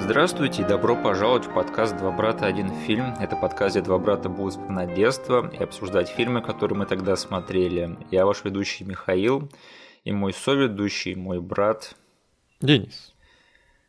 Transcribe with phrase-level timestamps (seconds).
[0.00, 2.46] Здравствуйте и добро пожаловать в подкаст «Два брата.
[2.46, 3.14] Один фильм».
[3.20, 7.98] Это подкаст, где два брата будут вспоминать детство и обсуждать фильмы, которые мы тогда смотрели.
[8.12, 9.50] Я ваш ведущий Михаил
[10.04, 11.96] и мой соведущий, мой брат
[12.60, 13.12] Денис.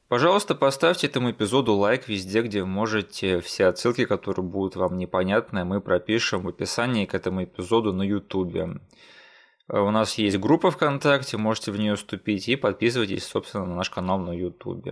[0.07, 3.39] Пожалуйста, поставьте этому эпизоду лайк везде, где можете.
[3.39, 8.81] Все отсылки, которые будут вам непонятны, мы пропишем в описании к этому эпизоду на YouTube.
[9.71, 14.17] У нас есть группа ВКонтакте, можете в нее вступить и подписывайтесь, собственно, на наш канал
[14.17, 14.89] на YouTube.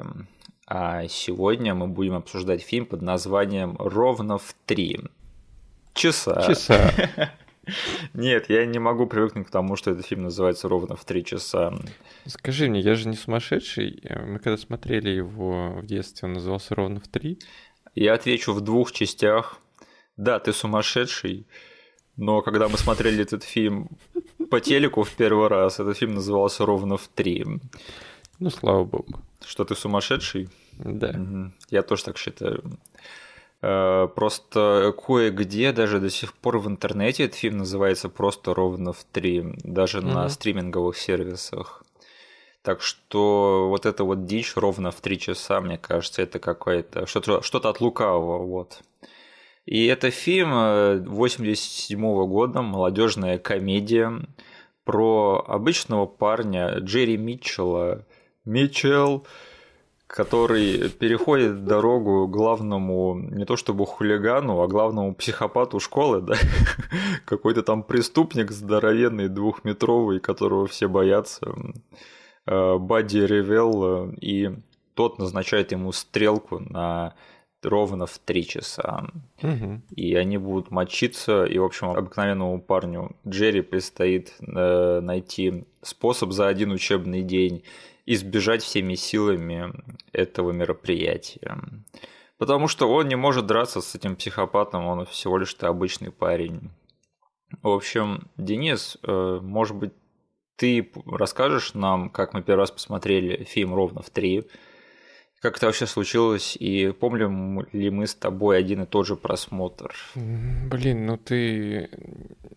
[0.68, 5.00] А сегодня мы будем обсуждать фильм под названием «Ровно в три
[5.96, 6.44] часа».
[6.46, 6.94] Часа.
[8.14, 11.74] Нет, я не могу привыкнуть к тому, что этот фильм называется ровно в три часа.
[12.28, 14.04] Скажи мне, я же не сумасшедший.
[14.28, 17.40] Мы когда смотрели его в детстве, он назывался ровно в три.
[17.96, 19.60] Я отвечу в двух частях.
[20.18, 21.48] Да, ты сумасшедший,
[22.16, 23.90] но когда мы смотрели этот фильм
[24.50, 27.46] по телеку в первый раз, этот фильм назывался ровно в три.
[28.40, 29.20] Ну, слава богу.
[29.46, 30.50] Что ты сумасшедший?
[30.74, 31.14] Да.
[31.14, 31.54] Мгм.
[31.70, 32.64] Я тоже так считаю.
[33.62, 39.04] Э, Просто кое-где даже до сих пор в интернете этот фильм называется просто ровно в
[39.12, 40.30] три, даже на Мгм.
[40.30, 41.84] стриминговых сервисах.
[42.62, 47.42] Так что вот эта вот дичь ровно в три часа, мне кажется, это какое-то что-то
[47.42, 48.82] что от лукавого, вот.
[49.68, 54.14] И это фильм 87 года, молодежная комедия
[54.86, 58.06] про обычного парня Джерри Митчелла.
[58.46, 59.28] Митчелл,
[60.08, 66.36] который переходит дорогу главному, не то чтобы хулигану, а главному психопату школы, да,
[67.26, 71.54] какой-то там преступник здоровенный, двухметровый, которого все боятся,
[72.46, 74.52] э, Бадди Ревел, и
[74.94, 77.16] тот назначает ему стрелку на
[77.68, 79.08] ровно в три часа.
[79.42, 79.84] Мгм.
[79.96, 86.48] И они будут мочиться, и, в общем, обыкновенному парню Джерри предстоит э, найти способ за
[86.48, 87.64] один учебный день
[88.06, 89.74] избежать всеми силами
[90.14, 91.58] этого мероприятия.
[92.38, 96.70] Потому что он не может драться с этим психопатом, он всего лишь-то обычный парень.
[97.62, 99.94] В общем, Денис, э, может быть,
[100.56, 104.48] ты расскажешь нам, как мы первый раз посмотрели фильм ровно в три,
[105.40, 109.96] как это вообще случилось, и помним ли мы с тобой один и тот же просмотр?
[110.16, 111.90] Блин, ну ты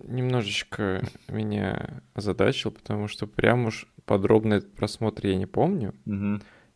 [0.05, 5.95] немножечко меня озадачил, потому что прям уж подробно этот просмотр я не помню.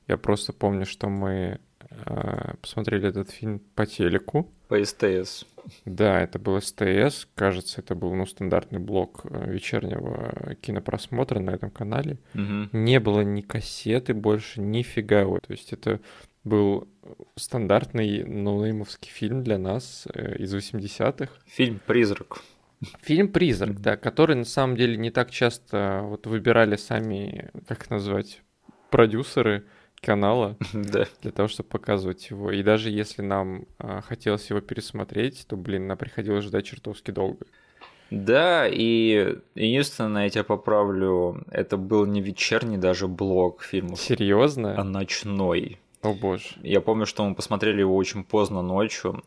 [0.07, 1.61] Я просто помню, что мы
[2.61, 4.53] посмотрели этот фильм по телеку.
[4.69, 5.47] По СТС.
[5.85, 11.71] Да, это был СТС, кажется, это был ну, стандартный блок э, вечернего кинопросмотра на этом
[11.71, 12.19] канале.
[12.35, 12.71] Мгм.
[12.73, 15.25] Не было ни кассеты больше, нифига.
[15.25, 16.01] То есть это
[16.43, 16.89] был
[17.37, 21.33] стандартный ноунеймовский фильм для нас э, из 80-х.
[21.47, 22.43] Фильм «Призрак».
[23.01, 28.43] Фильм «Призрак», да, который на самом деле не так часто вот выбирали сами, как назвать,
[28.91, 29.65] продюсеры
[30.05, 31.07] канала Да.
[31.23, 32.51] для того, чтобы показывать его.
[32.51, 37.47] И даже если нам а, хотелось его пересмотреть, то, блин, нам приходилось ждать чертовски долго.
[38.11, 44.85] Да, и единственное, я тебя поправлю, это был не вечерний даже блок фильмов, а Серьезно?
[44.85, 45.81] ночной.
[46.03, 46.45] О боже.
[46.63, 49.25] Я помню, что мы посмотрели его очень поздно ночью,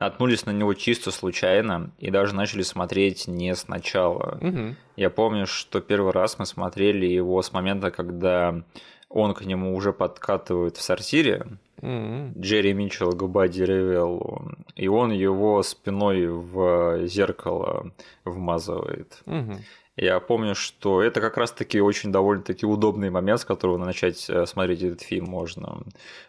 [0.00, 4.38] наткнулись на него чисто случайно и даже начали смотреть не сначала.
[4.42, 4.76] Мгм.
[4.96, 8.62] Я помню, что первый раз мы смотрели его с момента, когда
[9.08, 11.46] он к нему уже подкатывает в сортире,
[11.82, 12.32] М.
[12.38, 17.92] Джерри Митчелл к Бадди Ревеллу, и он его спиной в зеркало
[18.24, 19.22] вмазывает.
[19.26, 19.58] Мгм.
[19.96, 24.82] Я помню, что это как раз-таки очень довольно-таки удобный момент, с которого начать э, смотреть
[24.82, 25.84] этот фильм можно.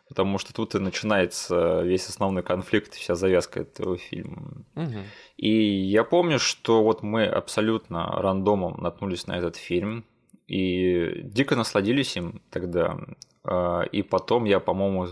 [0.07, 4.63] Потому что тут и начинается весь основной конфликт, вся завязка этого фильма.
[4.75, 5.03] Мгм.
[5.35, 10.05] И я помню, что вот мы абсолютно рандомом наткнулись на этот фильм
[10.47, 12.97] и дико насладились им тогда.
[13.43, 15.07] А, И потом я, по-моему,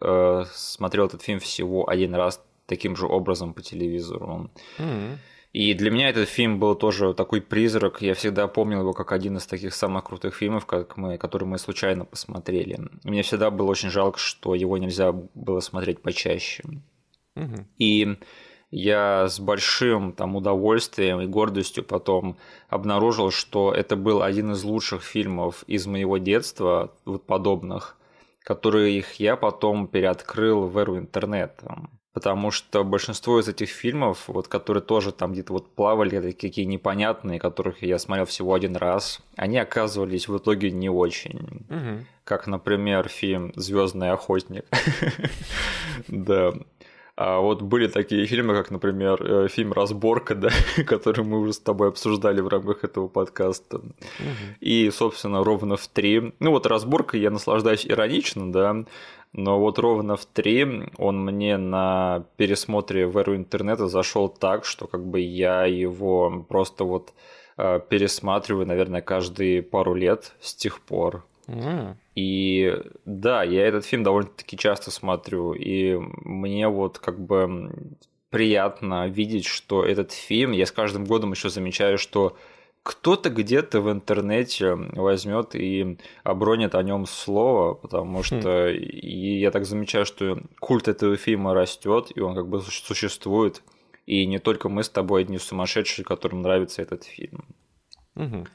[0.00, 4.50] э, смотрел этот фильм всего один раз таким же образом по телевизору.
[4.78, 5.18] М.
[5.54, 8.02] И для меня этот фильм был тоже такой призрак.
[8.02, 11.58] Я всегда помнил его как один из таких самых крутых фильмов, как мы, которые мы
[11.58, 12.78] случайно посмотрели.
[13.04, 16.64] И мне всегда было очень жалко, что его нельзя было смотреть почаще.
[17.34, 17.66] Мгм.
[17.78, 18.18] И
[18.70, 22.36] я с большим там удовольствием и гордостью потом
[22.68, 27.96] обнаружил, что это был один из лучших фильмов из моего детства, вот подобных,
[28.42, 31.88] которые их я потом переоткрыл в эру интернета.
[32.12, 37.38] Потому что большинство из этих фильмов, вот, которые тоже там где-то вот плавали, такие непонятные,
[37.38, 42.06] которых я смотрел всего один раз, они оказывались в итоге не очень Мгм.
[42.24, 44.64] как, например, фильм Звездный охотник.
[46.08, 46.54] Да.
[47.20, 50.50] А вот были такие фильмы, как, например, э, фильм «Разборка», да,
[50.86, 53.78] который мы уже с тобой обсуждали в рамках этого подкаста.
[53.78, 53.92] Угу.
[54.60, 56.32] И, собственно, ровно в три.
[56.38, 58.84] Ну вот «Разборка» я наслаждаюсь иронично, да,
[59.32, 60.64] но вот ровно в три
[60.96, 66.84] он мне на пересмотре в эру интернета зашел так, что как бы я его просто
[66.84, 67.12] вот
[67.56, 71.24] э, пересматриваю, наверное, каждые пару лет с тех пор.
[71.48, 71.96] Mm.
[72.14, 77.96] И да, я этот фильм довольно-таки часто смотрю, и мне вот как бы
[78.30, 82.36] приятно видеть, что этот фильм, я с каждым годом еще замечаю, что
[82.82, 88.22] кто-то где-то в интернете возьмет и обронит о нем слово, потому хм.
[88.22, 93.62] что и я так замечаю, что культ этого фильма растет, и он как бы существует.
[94.06, 97.44] И не только мы с тобой одни сумасшедшие, которым нравится этот фильм.
[98.16, 98.46] Угу.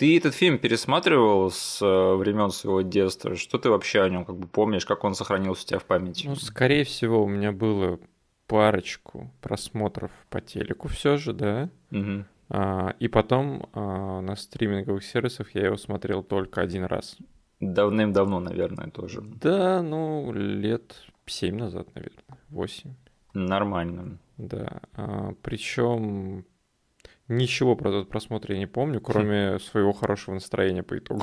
[0.00, 3.36] Ты этот фильм пересматривал с э, времен своего детства?
[3.36, 6.26] Что ты вообще о нем как бы помнишь, как он сохранился у тебя в памяти?
[6.26, 8.00] Ну, скорее всего, у меня было
[8.46, 11.68] парочку просмотров по телеку все же, да.
[11.90, 12.24] Угу.
[12.48, 17.18] А, и потом а, на стриминговых сервисах я его смотрел только один раз.
[17.60, 19.20] Давным-давно, наверное, тоже.
[19.20, 22.94] Да, ну, лет семь назад, наверное, восемь.
[23.34, 24.18] Нормально.
[24.38, 24.80] Да.
[24.94, 26.46] А, причем
[27.30, 31.22] Ничего про этот просмотр я не помню, кроме своего хорошего настроения по итогу.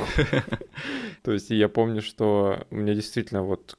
[1.24, 3.78] То есть я помню, что у меня действительно вот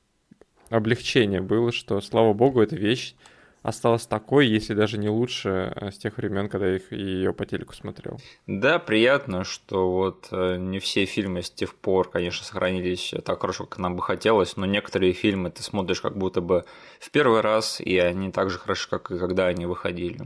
[0.69, 3.15] облегчение было, что, слава богу, эта вещь
[3.63, 7.75] осталась такой, если даже не лучше э, с тех времен, когда я ее по телеку
[7.75, 8.21] смотрел.
[8.47, 13.65] Да, приятно, что вот э, не все фильмы с тех пор, конечно, сохранились так хорошо,
[13.65, 16.67] как нам бы хотелось, но некоторые фильмы ты смотришь как будто бы
[17.01, 20.19] в первый раз, и они так же хороши, как и когда они выходили.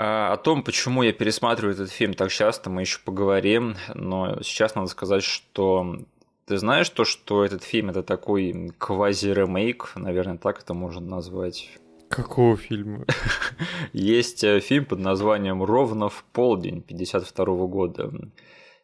[0.00, 4.76] А, о том, почему я пересматриваю этот фильм так часто, мы еще поговорим, но сейчас
[4.76, 5.96] надо сказать, что
[6.46, 11.72] ты знаешь то, что этот фильм это такой квази-ремейк, наверное, так это можно назвать.
[12.08, 13.06] Какого фильма?
[13.92, 18.12] Есть э, фильм под названием «Ровно в полдень» 52 года.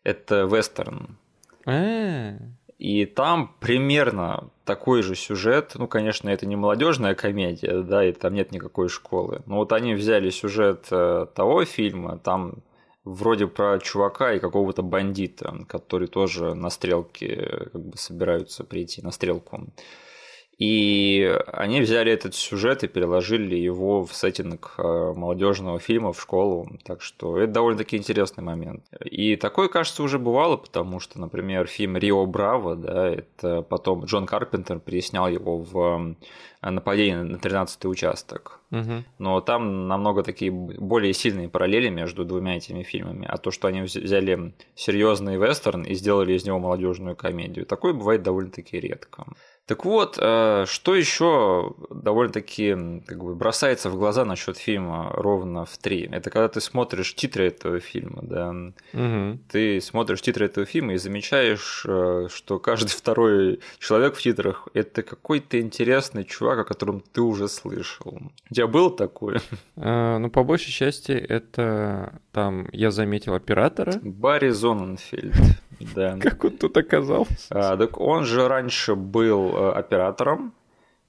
[0.02, 1.16] Это вестерн.
[1.64, 2.34] А.
[2.78, 5.72] И там примерно такой же сюжет.
[5.76, 9.42] Ну, конечно, это не молодежная комедия, да, и там нет никакой школы.
[9.46, 12.62] Но вот они взяли сюжет э, того фильма, там
[13.04, 19.02] вроде про чувака и какого-то бандита, который тоже на стрелке э, как бы собираются прийти
[19.02, 19.68] на стрелку.
[20.58, 26.68] И они взяли этот сюжет и переложили его в сеттинг э, молодежного фильма в школу.
[26.84, 28.84] Так что это довольно-таки интересный момент.
[29.04, 34.26] И такое, кажется, уже бывало, потому что, например, фильм Рио Браво, да, это потом Джон
[34.26, 36.14] Карпентер переснял его в
[36.62, 38.60] э, нападение на 13-й участок.
[38.70, 39.04] Угу.
[39.18, 43.26] Но там намного такие более сильные параллели между двумя этими фильмами.
[43.28, 48.22] А то, что они взяли серьезный вестерн и сделали из него молодежную комедию, такое бывает
[48.22, 49.26] довольно-таки редко.
[49.66, 55.78] Так вот, э, что еще довольно-таки как бы бросается в глаза насчет фильма ровно в
[55.78, 56.06] три?
[56.12, 58.54] Это когда ты смотришь титры этого фильма, да.
[58.92, 59.38] Угу.
[59.50, 65.02] Ты смотришь титры этого фильма и замечаешь, э, что каждый второй человек в титрах это
[65.02, 68.20] какой-то интересный чувак, о котором ты уже слышал.
[68.50, 69.40] У тебя было такое?
[69.76, 73.94] А, ну, по большей части, это там я заметил оператора.
[74.02, 75.34] Барри Зоненфельд.
[75.94, 76.18] Да.
[76.18, 77.46] Как он тут оказался?
[77.50, 80.54] А, так он же раньше был э, оператором.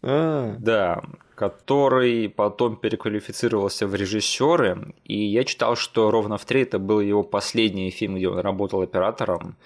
[0.01, 0.55] А.
[0.59, 1.03] Да,
[1.35, 4.93] который потом переквалифицировался в режиссеры.
[5.03, 8.81] И я читал, что ровно в три это был его последний фильм, где он работал
[8.81, 9.57] оператором,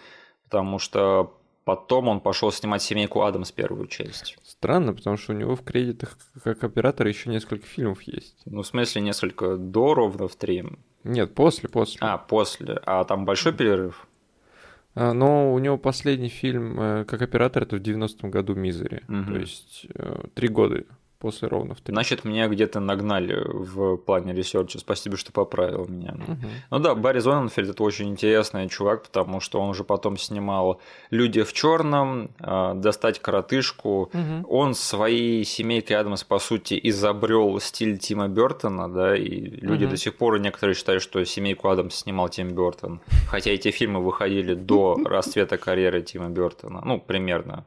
[0.43, 4.37] потому что потом он пошел снимать семейку Адамс первую часть.
[4.43, 8.37] Странно, потому что у него в кредитах как оператор еще несколько фильмов есть.
[8.45, 10.65] Ну, в смысле, несколько до ровно в три.
[11.03, 11.99] Нет, после, после.
[12.01, 12.79] А, после.
[12.85, 14.07] А там большой перерыв?
[14.99, 19.01] А, но у него последний фильм э, как оператор это в 90-м году «Мизери».
[19.07, 19.31] Угу.
[19.31, 20.83] То есть э, три года
[21.19, 21.93] после ровно в 3.
[21.93, 24.79] Значит, меня где-то нагнали в плане ресерча.
[24.79, 26.13] Спасибо, что поправил меня.
[26.13, 26.37] Угу.
[26.71, 30.79] Ну да, Барри Зоненфельд это очень интересный чувак, потому что он уже потом снимал
[31.11, 34.09] «Люди в черном», а, «Достать коротышку».
[34.13, 34.47] Угу.
[34.47, 39.91] Он своей семейкой Адамс, по сути, изобрел стиль Тима Бертона, да, и люди угу.
[39.91, 43.01] до сих пор некоторые считают, что семейку Адамс снимал Тим Бертон.
[43.27, 46.81] Хотя эти фильмы выходили до расцвета карьеры Тима Бертона.
[46.85, 47.65] Ну, примерно.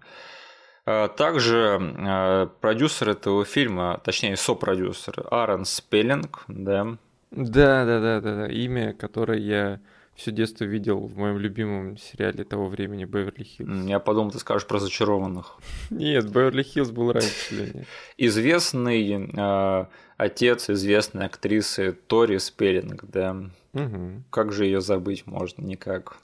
[0.84, 6.96] А, также а, продюсер этого фильма, точнее сопродюсер, Аарон Спеллинг, да.
[7.30, 8.46] Да, да, да, да, да.
[8.48, 9.80] Имя, которое я
[10.14, 13.86] все детство видел в моем любимом сериале того времени Беверли Хиллз.
[13.86, 15.58] Я подумал, ты скажешь про зачарованных.
[15.90, 17.86] Нет, Беверли Хиллз был раньше.
[18.18, 19.86] Известный э,
[20.16, 23.36] отец известной актрисы Тори Спеллинг, да.
[23.72, 24.24] Угу.
[24.30, 25.62] Как же ее забыть можно?
[25.62, 26.18] Никак.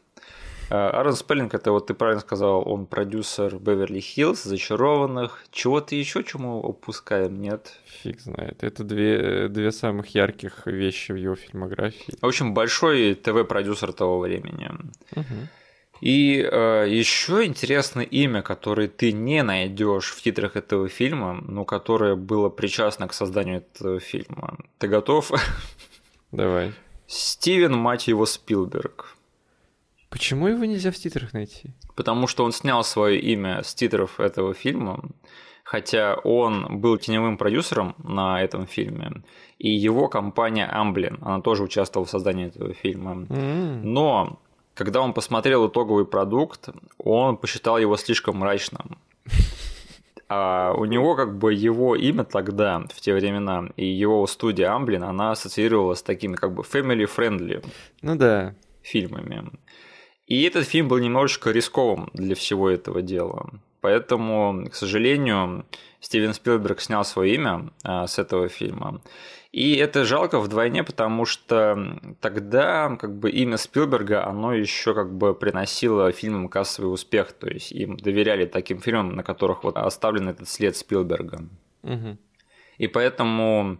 [0.70, 5.44] Аарон Спеллинг, это вот ты правильно сказал, он продюсер Беверли Хиллз, Зачарованных.
[5.50, 7.72] Чего-то еще чему упускаем, нет?
[8.02, 8.62] Фиг знает.
[8.62, 12.14] Это две, две самых ярких вещи в его фильмографии.
[12.20, 14.70] В общем, большой ТВ-продюсер того времени.
[15.16, 15.48] Угу.
[16.00, 22.14] И э, еще интересное имя, которое ты не найдешь в титрах этого фильма, но которое
[22.14, 24.58] было причастно к созданию этого фильма.
[24.78, 25.32] Ты готов?
[26.30, 26.72] Давай.
[27.06, 29.17] Стивен, мать его, Спилберг.
[30.10, 31.74] Почему его нельзя в титрах найти?
[31.94, 35.04] Потому что он снял свое имя с титров этого фильма,
[35.64, 39.22] хотя он был теневым продюсером на этом фильме,
[39.58, 43.26] и его компания Amblin, она тоже участвовала в создании этого фильма.
[43.28, 43.80] Mm-hmm.
[43.82, 44.40] Но
[44.74, 48.98] когда он посмотрел итоговый продукт, он посчитал его слишком мрачным.
[50.30, 55.04] А у него как бы его имя тогда, в те времена, и его студия Амблин,
[55.04, 57.64] она ассоциировалась с такими как бы family-friendly
[58.02, 58.54] ну да.
[58.82, 59.50] фильмами.
[60.28, 63.50] И этот фильм был немножечко рисковым для всего этого дела.
[63.80, 65.64] Поэтому, к сожалению,
[66.00, 69.00] Стивен Спилберг снял свое имя а, с этого фильма.
[69.52, 75.34] И это жалко вдвойне, потому что тогда как бы имя Спилберга, оно еще как бы
[75.34, 80.48] приносило фильмам кассовый успех, то есть им доверяли таким фильмам, на которых вот оставлен этот
[80.48, 81.48] след Спилберга.
[81.82, 82.18] Угу.
[82.76, 83.78] И поэтому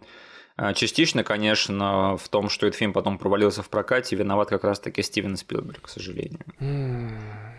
[0.75, 5.37] частично, конечно, в том, что этот фильм потом провалился в прокате, виноват как раз-таки Стивен
[5.37, 6.41] Спилберг, к сожалению.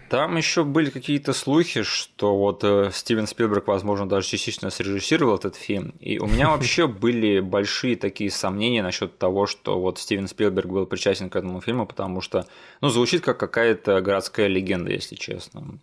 [0.09, 5.55] Там еще были какие-то слухи, что вот э, Стивен Спилберг, возможно, даже частично срежиссировал этот
[5.55, 5.93] фильм.
[5.99, 10.87] И у меня вообще были большие такие сомнения насчет того, что вот Стивен Спилберг был
[10.87, 12.47] причастен к этому фильму, потому что,
[12.81, 15.77] ну, звучит как какая-то городская легенда, если честно.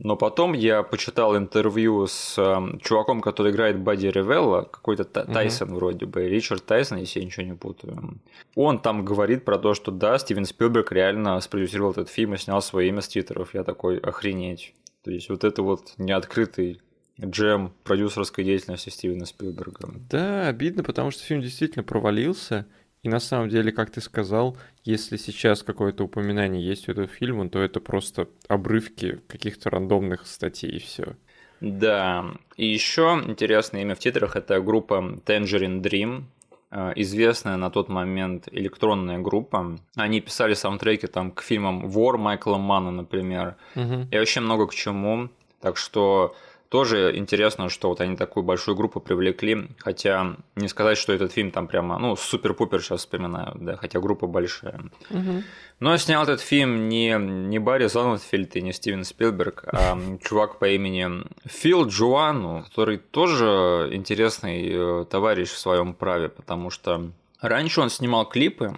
[0.00, 5.74] Но потом я почитал интервью с э, чуваком, который играет Бадди Ревелла, какой-то Тайсон mm-hmm.
[5.74, 8.20] вроде бы, Ричард Тайсон, если я ничего не путаю.
[8.54, 12.62] Он там говорит про то, что да, Стивен Спилберг реально спродюсировал этот фильм и снял
[12.62, 13.54] свое имя с титров.
[13.54, 14.72] Я такой, охренеть.
[15.02, 16.80] То есть вот это вот неоткрытый
[17.20, 19.88] джем продюсерской деятельности Стивена Спилберга.
[20.08, 22.66] Да, обидно, потому что фильм действительно провалился.
[23.02, 27.48] И на самом деле, как ты сказал, если сейчас какое-то упоминание есть у этого фильма,
[27.48, 31.16] то это просто обрывки каких-то рандомных статей и все.
[31.60, 32.24] Да,
[32.56, 36.24] и еще интересное имя в титрах это группа Tangerine Dream,
[36.70, 39.76] э, известная на тот момент электронная группа.
[39.96, 44.06] Они писали саундтреки там к фильмам War Майкла Мана, например, угу.
[44.10, 45.30] и вообще много к чему.
[45.60, 46.36] Так что
[46.68, 51.50] тоже интересно, что вот они такую большую группу привлекли, хотя не сказать, что этот фильм
[51.50, 54.80] там прямо, ну, супер-пупер сейчас вспоминаю, да, хотя группа большая.
[55.10, 55.42] Угу.
[55.80, 60.68] Но снял этот фильм не, не Барри Зоннетфельд и не Стивен Спилберг, а чувак по
[60.68, 67.10] имени Фил Джоану, который тоже интересный э, товарищ в своем праве, потому что
[67.40, 68.76] раньше он снимал клипы,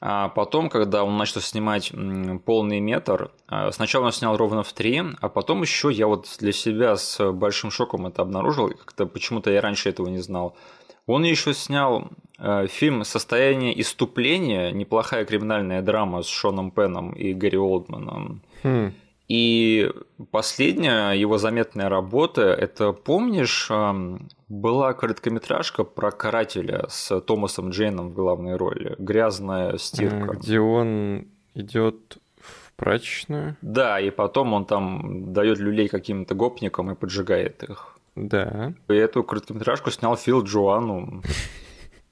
[0.00, 1.92] а потом, когда он начал снимать
[2.44, 6.52] полный метр, а, сначала он снял ровно в три, а потом еще я вот для
[6.52, 10.56] себя с большим шоком это обнаружил, как-то почему-то я раньше этого не знал.
[11.06, 17.56] Он еще снял э, фильм «Состояние иступления», неплохая криминальная драма с Шоном Пеном и Гэри
[17.56, 18.42] Олдманом.
[18.62, 18.92] Хм.
[19.28, 19.90] И
[20.30, 23.70] последняя его заметная работа, это помнишь,
[24.48, 28.96] была короткометражка про карателя с Томасом Джейном в главной роли.
[28.98, 30.36] Грязная стирка.
[30.36, 33.56] Где он идет в прачечную.
[33.60, 37.98] Да, и потом он там дает люлей каким-то гопникам и поджигает их.
[38.16, 38.72] Да.
[38.88, 41.22] И эту короткометражку снял Фил Джоану.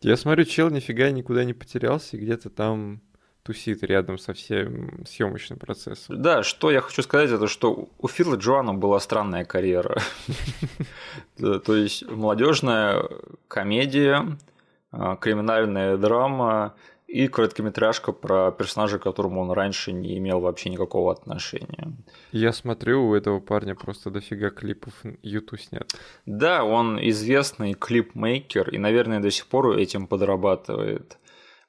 [0.02, 3.00] Я смотрю, чел нифига никуда не потерялся, где-то там
[3.46, 6.20] тусит рядом со всем съемочным процессом.
[6.20, 10.00] Да, что я хочу сказать, это что у Фила Джоана была странная карьера.
[11.38, 13.04] То есть молодежная
[13.46, 14.36] комедия,
[14.90, 16.74] а, криминальная драма
[17.06, 21.92] и короткометражка про персонажа, к которому он раньше не имел вообще никакого отношения.
[22.32, 25.88] Я смотрю, у этого парня просто дофига клипов YouTube снят.
[26.26, 31.18] Да, он известный клипмейкер и, наверное, до сих пор этим подрабатывает.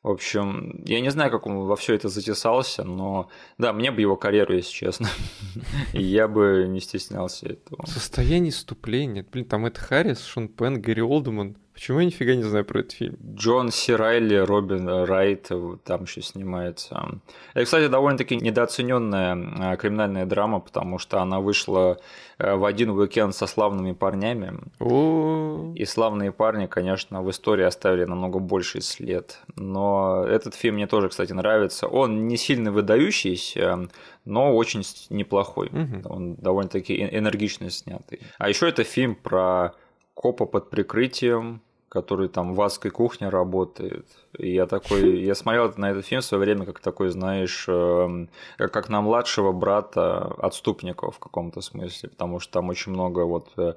[0.03, 3.99] В общем, я не знаю, как он во все это затесался, но да, мне бы
[3.99, 5.09] его карьеру, если честно.
[5.93, 7.85] Я бы не стеснялся этого.
[7.87, 9.25] Состояние ступления.
[9.29, 11.57] Блин, там это Харрис, Шон Пен, Гэри Олдман.
[11.77, 13.19] Почему я нифига не знаю про этот фильм?
[13.35, 15.51] Джон Си Райли, Робин Райт
[15.83, 17.19] там еще снимается.
[17.53, 21.99] Это, кстати, довольно-таки недооцененная а, криминальная драма, потому что она вышла
[22.39, 24.59] э, в один уикенд со славными парнями.
[24.79, 25.75] О-о-о.
[25.75, 29.39] И славные парни, конечно, в истории оставили намного больший след.
[29.55, 31.85] Но этот фильм мне тоже, кстати, нравится.
[31.85, 33.87] Он не сильно выдающийся,
[34.25, 34.81] но очень
[35.11, 35.67] неплохой.
[35.67, 36.09] Угу.
[36.09, 38.21] Он довольно-таки энергично снятый.
[38.39, 39.75] А еще это фильм про
[40.15, 44.05] копа под прикрытием, который там в адской кухне работает.
[44.37, 48.29] И я такой, я смотрел на этот фильм в свое время как такой, знаешь, эм,
[48.57, 53.75] как на младшего брата отступников в каком-то смысле, потому что там очень много вот э,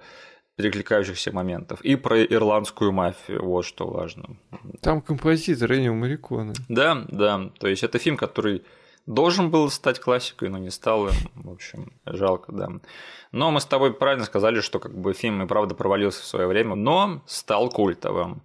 [0.56, 1.80] перекликающихся моментов.
[1.82, 4.36] И про ирландскую мафию, вот что важно.
[4.80, 6.54] Там композитор Эннио Мариконе.
[6.68, 7.50] Да, да.
[7.58, 8.62] То есть это фильм, который
[9.14, 11.08] должен был стать классикой, но не стал.
[11.34, 12.68] В общем, жалко, да.
[13.32, 16.46] Но мы с тобой правильно сказали, что как бы фильм и правда провалился в свое
[16.46, 18.42] время, но стал культовым.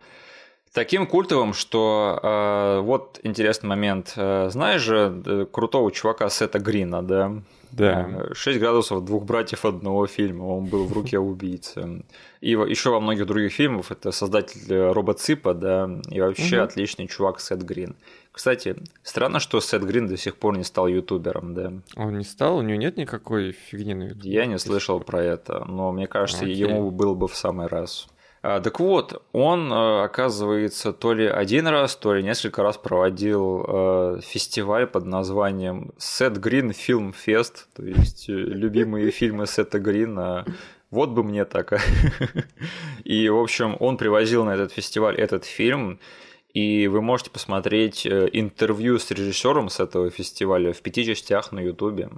[0.73, 4.13] Таким культовым, что э, вот интересный момент.
[4.17, 7.31] Э, знаешь же э, крутого чувака Сета Грина, да?
[7.75, 8.29] Да.
[8.33, 10.45] 6 градусов двух братьев одного фильма.
[10.45, 12.03] Он был в руке убийцы.
[12.39, 16.65] И еще во многих других фильмах это создатель Робот Ципа, да, и вообще угу.
[16.65, 17.95] отличный чувак Сет Грин.
[18.31, 21.73] Кстати, странно, что Сет Грин до сих пор не стал ютубером, да.
[21.95, 22.57] Он не стал?
[22.57, 24.31] У него нет никакой фигни на ютубе?
[24.31, 26.55] Я не слышал про это, но мне кажется, Окей.
[26.55, 28.07] ему было бы в самый раз.
[28.47, 33.65] А, так вот, он, э, оказывается, то ли один раз, то ли несколько раз проводил
[33.67, 40.45] э, фестиваль под названием Сет Грин Фильм Фест, то есть э, любимые фильмы Сета Грина.
[40.91, 41.73] Вот бы мне так.
[43.03, 45.99] И, в общем, он привозил на этот фестиваль этот фильм,
[46.53, 52.11] и вы можете посмотреть интервью с режиссером с этого фестиваля в пяти частях на Ютубе.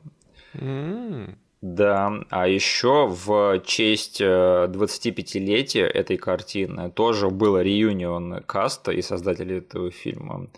[1.61, 9.57] Да, а еще в честь 25-летия э, этой картины тоже было реюнион каста и создателей
[9.57, 10.49] этого фильма.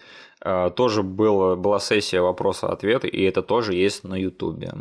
[0.44, 4.74] Э, тоже было, была сессия вопроса-ответа, и это тоже есть на Ютубе.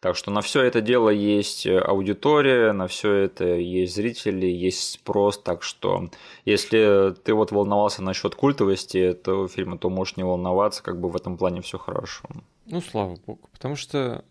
[0.00, 5.38] Так что на все это дело есть аудитория, на все это есть зрители, есть спрос.
[5.38, 6.10] Так что
[6.44, 11.16] если ты вот волновался насчет культовости этого фильма, то можешь не волноваться, как бы в
[11.16, 12.28] этом плане все хорошо.
[12.66, 13.48] Ну, слава богу.
[13.52, 14.24] Потому что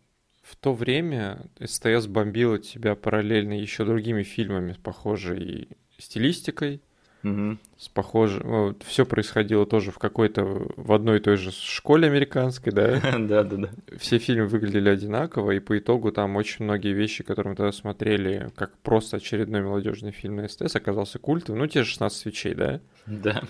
[0.46, 6.82] в то время СТС бомбила тебя параллельно еще другими фильмами с похожей стилистикой,
[7.26, 7.58] угу.
[7.78, 8.44] с похожим...
[8.44, 10.44] Вот, все происходило тоже в какой-то...
[10.78, 13.02] в одной и той же школе американской, да?
[13.18, 13.70] Да, да, да.
[13.98, 18.50] Все фильмы выглядели одинаково, и по итогу там очень многие вещи, которые мы тогда смотрели,
[18.56, 21.60] как просто очередной молодежный фильм на СТС, оказался культовым.
[21.60, 22.82] Ну, те же 16 свечей, да?
[23.08, 23.44] Да.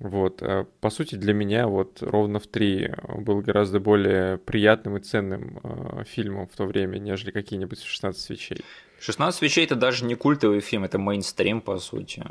[0.00, 5.00] Вот, а, по сути, для меня вот ровно в три был гораздо более приятным и
[5.00, 8.64] ценным э, фильмом в то время, нежели какие-нибудь 16 свечей.
[9.00, 12.24] 16 свечей это даже не культовый фильм, это мейнстрим, по сути.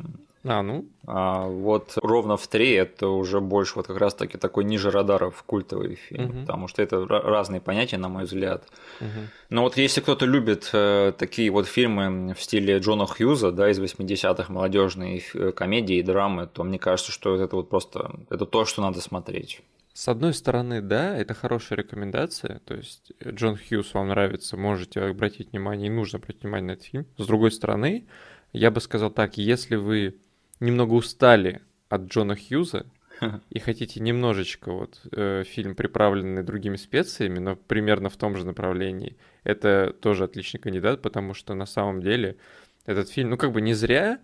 [0.47, 0.85] А, ну?
[1.05, 5.95] А вот ровно в три это уже больше вот как раз-таки такой ниже радаров культовый
[5.95, 6.39] фильм, угу.
[6.41, 8.65] потому что это разные понятия, на мой взгляд.
[9.01, 9.09] Угу.
[9.49, 13.79] Но вот если кто-то любит э, такие вот фильмы в стиле Джона Хьюза, да, из
[13.79, 18.65] 80-х, молодежные э, комедии и драмы, то мне кажется, что это вот просто это то,
[18.65, 19.61] что надо смотреть.
[19.93, 22.59] С одной стороны, да, это хорошая рекомендация.
[22.65, 26.85] То есть Джон Хьюз вам нравится, можете обратить внимание и нужно обратить внимание на этот
[26.85, 27.07] фильм.
[27.17, 28.05] С другой стороны,
[28.53, 30.17] я бы сказал так, если вы
[30.59, 32.85] немного устали от Джона Хьюза
[33.49, 39.17] и хотите немножечко вот э, фильм, приправленный другими специями, но примерно в том же направлении,
[39.43, 42.37] это тоже отличный кандидат, потому что на самом деле
[42.85, 44.19] этот фильм, ну как бы не зря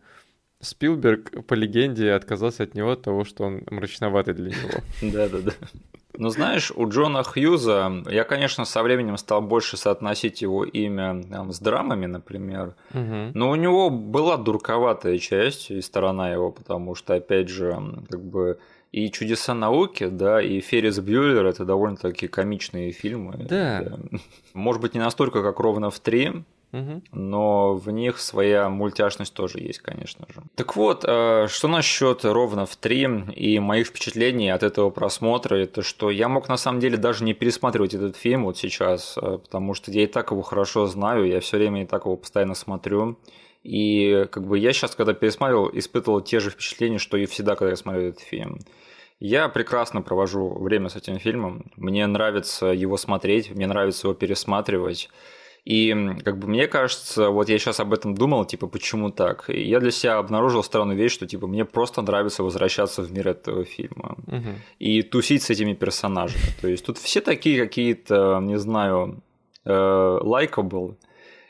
[0.64, 4.82] Спилберг, по легенде, отказался от него от того, что он мрачноватый для него.
[5.02, 5.52] Да-да-да.
[6.16, 11.52] Ну, знаешь, у Джона Хьюза, я, конечно, со временем стал больше соотносить его имя там,
[11.52, 13.32] с драмами, например, угу.
[13.34, 17.76] но у него была дурковатая часть и сторона его, потому что, опять же,
[18.10, 18.60] как бы
[18.92, 23.48] и «Чудеса науки», да, и «Феррис Бьюлер»— это довольно-таки комичные фильмы.
[23.50, 23.82] Да.
[23.82, 24.20] да.
[24.54, 26.44] Может быть, не настолько, как «Ровно в три»,
[27.12, 30.42] но в них своя мультяшность тоже есть, конечно же.
[30.56, 35.84] Так вот, э, что насчет ровно в 3 и моих впечатлений от этого просмотра, это
[35.84, 39.76] что я мог на самом деле даже не пересматривать этот фильм вот сейчас, э, потому
[39.76, 43.18] что я и так его хорошо знаю, я все время и так его постоянно смотрю.
[43.64, 47.70] И как бы я сейчас, когда пересматривал, испытывал те же впечатления, что и всегда, когда
[47.70, 48.60] я смотрю этот фильм.
[49.20, 51.72] Я прекрасно провожу время с этим фильмом.
[51.78, 55.10] Мне нравится его смотреть, мне нравится его пересматривать.
[55.66, 55.96] И
[56.26, 59.50] как бы мне кажется, вот я сейчас об этом думал, типа, почему так?
[59.50, 63.30] И я для себя обнаружил странную вещь, что типа мне просто нравится возвращаться в мир
[63.30, 64.50] этого фильма угу.
[64.80, 66.44] и тусить с этими персонажами.
[66.62, 69.22] То есть тут все такие какие-то, не знаю,
[69.66, 70.92] лайкабл.
[70.92, 70.96] Э,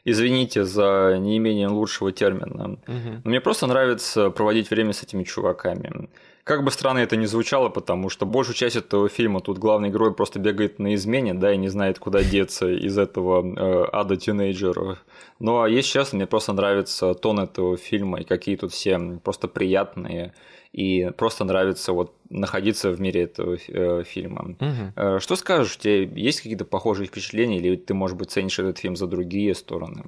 [0.05, 2.77] Извините за неимением лучшего термина.
[2.87, 3.21] Угу.
[3.23, 6.09] Но мне просто нравится проводить время с этими чуваками.
[6.43, 10.13] Как бы странно это ни звучало, потому что большую часть этого фильма тут главный герой
[10.13, 14.99] просто бегает на измене, да, и не знает, куда деться из этого э, ада тинейджера.
[15.39, 19.47] Ну а если честно, мне просто нравится тон этого фильма и какие тут все просто
[19.47, 20.33] приятные
[20.73, 24.55] и просто нравится вот находиться в мире этого э, фильма.
[24.59, 25.19] Угу.
[25.19, 28.97] Что скажешь, у тебя есть какие-то похожие впечатления, или ты, может быть, ценишь этот фильм
[28.97, 30.03] за другие стороны?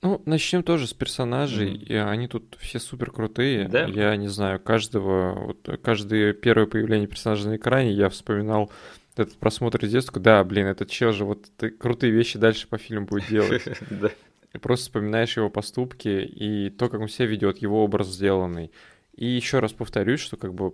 [0.00, 1.72] Ну, начнем тоже с персонажей.
[1.72, 1.86] Mm-hmm.
[1.86, 3.68] И они тут все супер крутые.
[3.68, 3.84] Да?
[3.86, 8.70] Я не знаю, каждого, вот, каждое первое появление персонажа на экране я вспоминал
[9.16, 10.20] этот просмотр из детства.
[10.20, 13.64] Да, блин, этот чел же вот крутые вещи дальше по фильму будет делать.
[14.54, 18.72] И просто вспоминаешь его поступки и то, как он себя ведет, его образ сделанный.
[19.14, 20.72] И еще раз повторюсь, что как бы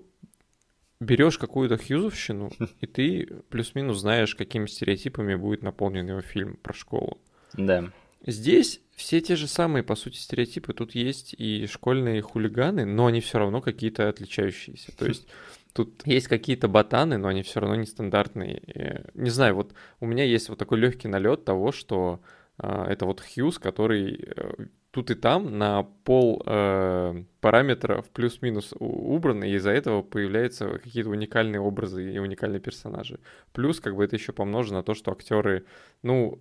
[1.00, 7.18] берешь какую-то хьюзовщину, и ты плюс-минус знаешь, какими стереотипами будет наполнен его фильм про школу.
[7.54, 7.90] Да.
[8.26, 10.72] Здесь все те же самые, по сути, стереотипы.
[10.72, 14.96] Тут есть и школьные хулиганы, но они все равно какие-то отличающиеся.
[14.96, 15.26] То есть
[15.72, 19.10] тут есть какие-то ботаны, но они все равно нестандартные.
[19.14, 22.20] Не знаю, вот у меня есть вот такой легкий налет того, что
[22.58, 29.50] э, это вот Хьюз, который э, тут и там на пол э, параметров плюс-минус убраны,
[29.50, 33.18] и из-за этого появляются какие-то уникальные образы и уникальные персонажи.
[33.52, 35.66] Плюс, как бы это еще помножено на то, что актеры,
[36.02, 36.38] ну,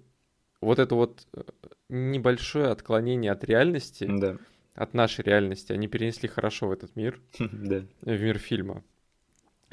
[0.63, 1.41] вот это вот э,
[1.89, 4.37] небольшое отклонение от реальности, да.
[4.75, 7.85] от нашей реальности, они перенесли хорошо в этот мир, да.
[8.01, 8.83] в мир фильма.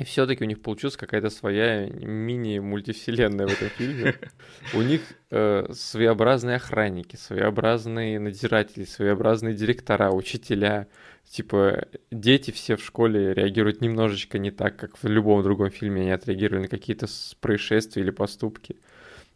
[0.00, 4.14] И все-таки у них получилась какая-то своя мини-мультивселенная в этом фильме.
[4.74, 10.88] У них э, своеобразные охранники, своеобразные надзиратели, своеобразные директора, учителя.
[11.28, 16.12] Типа, дети все в школе реагируют немножечко не так, как в любом другом фильме они
[16.12, 17.06] отреагировали на какие-то
[17.42, 18.76] происшествия или поступки.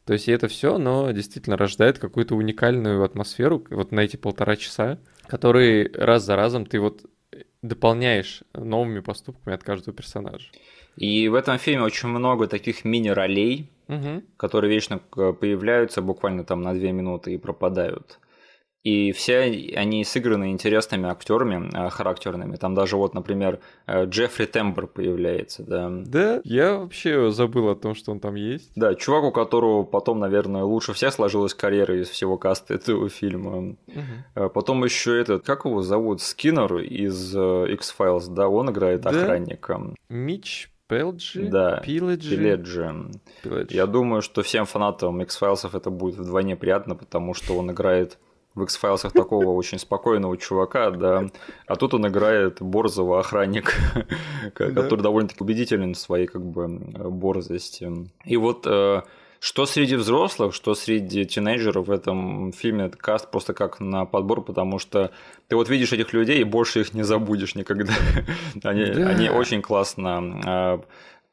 [0.07, 4.57] То есть и это все, но действительно рождает какую-то уникальную атмосферу вот на эти полтора
[4.57, 7.07] часа, которые раз за разом ты вот
[7.63, 10.49] дополняешь новыми поступками от каждого персонажа.
[10.97, 14.23] И в этом фильме очень много таких мини-ролей, угу.
[14.37, 18.19] которые вечно появляются буквально там на две минуты и пропадают.
[18.85, 19.41] И все
[19.77, 22.57] они сыграны интересными актерами, э, характерными.
[22.57, 25.91] Там даже вот, например, э, Джеффри Тембер появляется, да.
[25.91, 28.71] Да, я вообще забыл о том, что он там есть.
[28.77, 33.77] Да, чувак, у которого потом, наверное, лучше всех сложилась карьера из всего каста этого фильма.
[33.87, 34.51] Угу.
[34.51, 39.11] Потом еще этот, как его зовут, Скиннер из X-Files, да, он играет да?
[39.11, 39.81] охранника.
[40.11, 41.49] Мич Пелджи?
[41.49, 42.37] Да, Пиледжи.
[42.37, 43.11] Пиледжи.
[43.43, 43.75] Пиледжи.
[43.75, 48.19] Я думаю, что всем фанатам X-Files это будет вдвойне приятно, потому что он играет
[48.55, 51.27] в X-файлсах такого очень спокойного чувака, да,
[51.67, 53.73] а тут он играет борзого охранника,
[54.55, 57.91] который довольно-таки убедителен в своей как бы борзости.
[58.25, 59.03] И вот э,
[59.45, 64.43] что среди взрослых, что среди тинейджеров в этом фильме это каст просто как на подбор,
[64.43, 65.11] потому что
[65.49, 67.93] ты вот видишь этих людей и больше их не забудешь никогда.
[68.63, 69.09] они, да.
[69.09, 70.81] они очень классно а,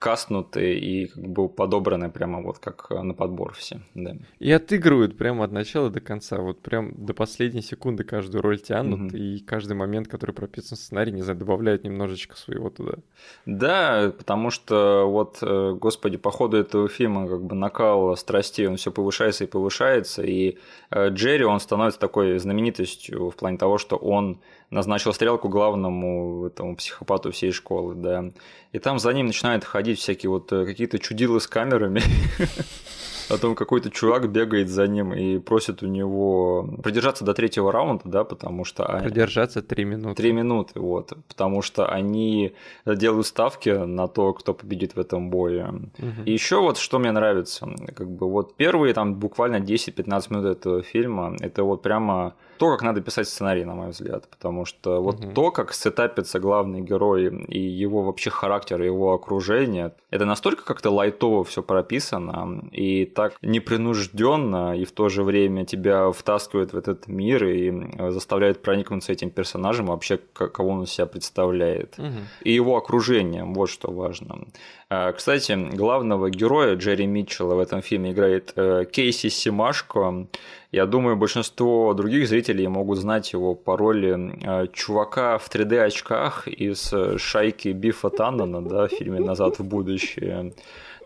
[0.01, 3.81] кастнуты и как бы подобраны прямо вот как э, на подбор все.
[3.93, 4.17] Да.
[4.39, 9.11] И отыгрывают прямо от начала до конца, вот прям до последней секунды каждую роль тянут,
[9.11, 9.15] угу.
[9.15, 12.93] и каждый момент, который прописан в сценарии, не знаю, добавляют немножечко своего туда.
[13.45, 18.77] Да, потому что вот, э, господи, по ходу этого фильма как бы накал страстей, он
[18.77, 20.57] все повышается и повышается, и
[20.89, 24.39] э, Джерри, он становится такой знаменитостью в плане того, что он
[24.71, 28.25] назначил стрелку главному этому психопату всей школы, да.
[28.71, 32.01] И там за ним начинают ходить всякие вот э, какие-то чудилы с камерами.
[33.31, 38.03] о том, какой-то чувак бегает за ним и просит у него продержаться до третьего раунда,
[38.05, 38.83] да, потому что...
[38.83, 40.15] Продержаться три минуты.
[40.15, 41.13] Три минуты, вот.
[41.27, 42.53] Потому что они
[42.85, 45.67] делают ставки на то, кто победит в этом бое.
[45.69, 46.23] Угу.
[46.25, 50.81] И еще вот что мне нравится, как бы вот первые там буквально 10-15 минут этого
[50.81, 55.25] фильма, это вот прямо то, как надо писать сценарий, на мой взгляд, потому что вот
[55.25, 55.33] угу.
[55.33, 61.43] то, как сетапится главный герой и его вообще характер, его окружение, это настолько как-то лайтово
[61.43, 67.45] все прописано и так непринужденно и в то же время тебя втаскивает в этот мир
[67.45, 71.97] и заставляет проникнуться этим персонажем вообще, кого он из себя представляет.
[71.97, 72.19] Угу.
[72.41, 74.45] И его окружением, вот что важно.
[74.93, 80.27] А, кстати, главного героя Джерри Митчелла в этом фильме играет э, Кейси Симашко.
[80.71, 86.93] Я думаю, большинство других зрителей могут знать его по роли э, чувака в 3D-очках из
[86.93, 90.53] э, шайки Бифа Таннона, да, в фильме «Назад в будущее».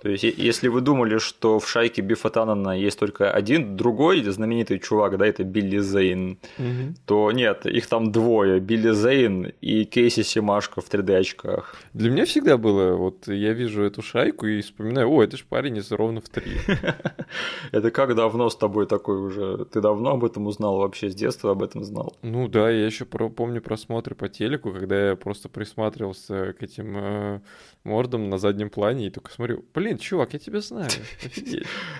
[0.05, 4.77] То есть, если вы думали, что в шайке Бифа Таннона есть только один другой знаменитый
[4.77, 6.93] чувак, да, это Билли Зейн, угу.
[7.07, 11.75] то нет, их там двое, Билли Зейн и Кейси Симашко в 3D-очках.
[11.93, 15.77] Для меня всегда было, вот я вижу эту шайку и вспоминаю, о, это же парень
[15.77, 16.51] из ровно в три.
[17.71, 19.65] Это как давно с тобой такой уже?
[19.65, 22.15] Ты давно об этом узнал вообще, с детства об этом знал?
[22.21, 27.39] Ну да, я еще помню просмотры по телеку, когда я просто присматривался к этим э,
[27.83, 30.89] мордам на заднем плане и только смотрю, блин, блин, чувак, я тебя знаю.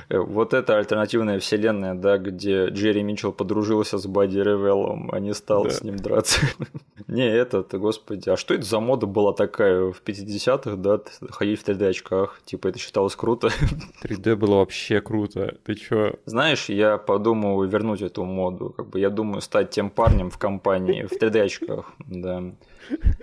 [0.10, 5.34] Э, вот эта альтернативная вселенная, да, где Джерри Митчелл подружился с Бадди Ревеллом, а не
[5.34, 5.70] стал Да.
[5.72, 6.40] с ним драться.
[7.08, 11.00] Не, этот, господи, а что это за мода была такая в 50-х, да,
[11.32, 12.40] ходить в 3D-очках?
[12.46, 13.50] Типа это считалось круто.
[14.04, 15.56] 3D было вообще круто.
[15.64, 16.14] Ты чё?
[16.26, 18.74] Знаешь, я подумал вернуть эту моду.
[18.78, 22.44] Как бы я думаю стать тем парнем в компании в 3D-очках, да.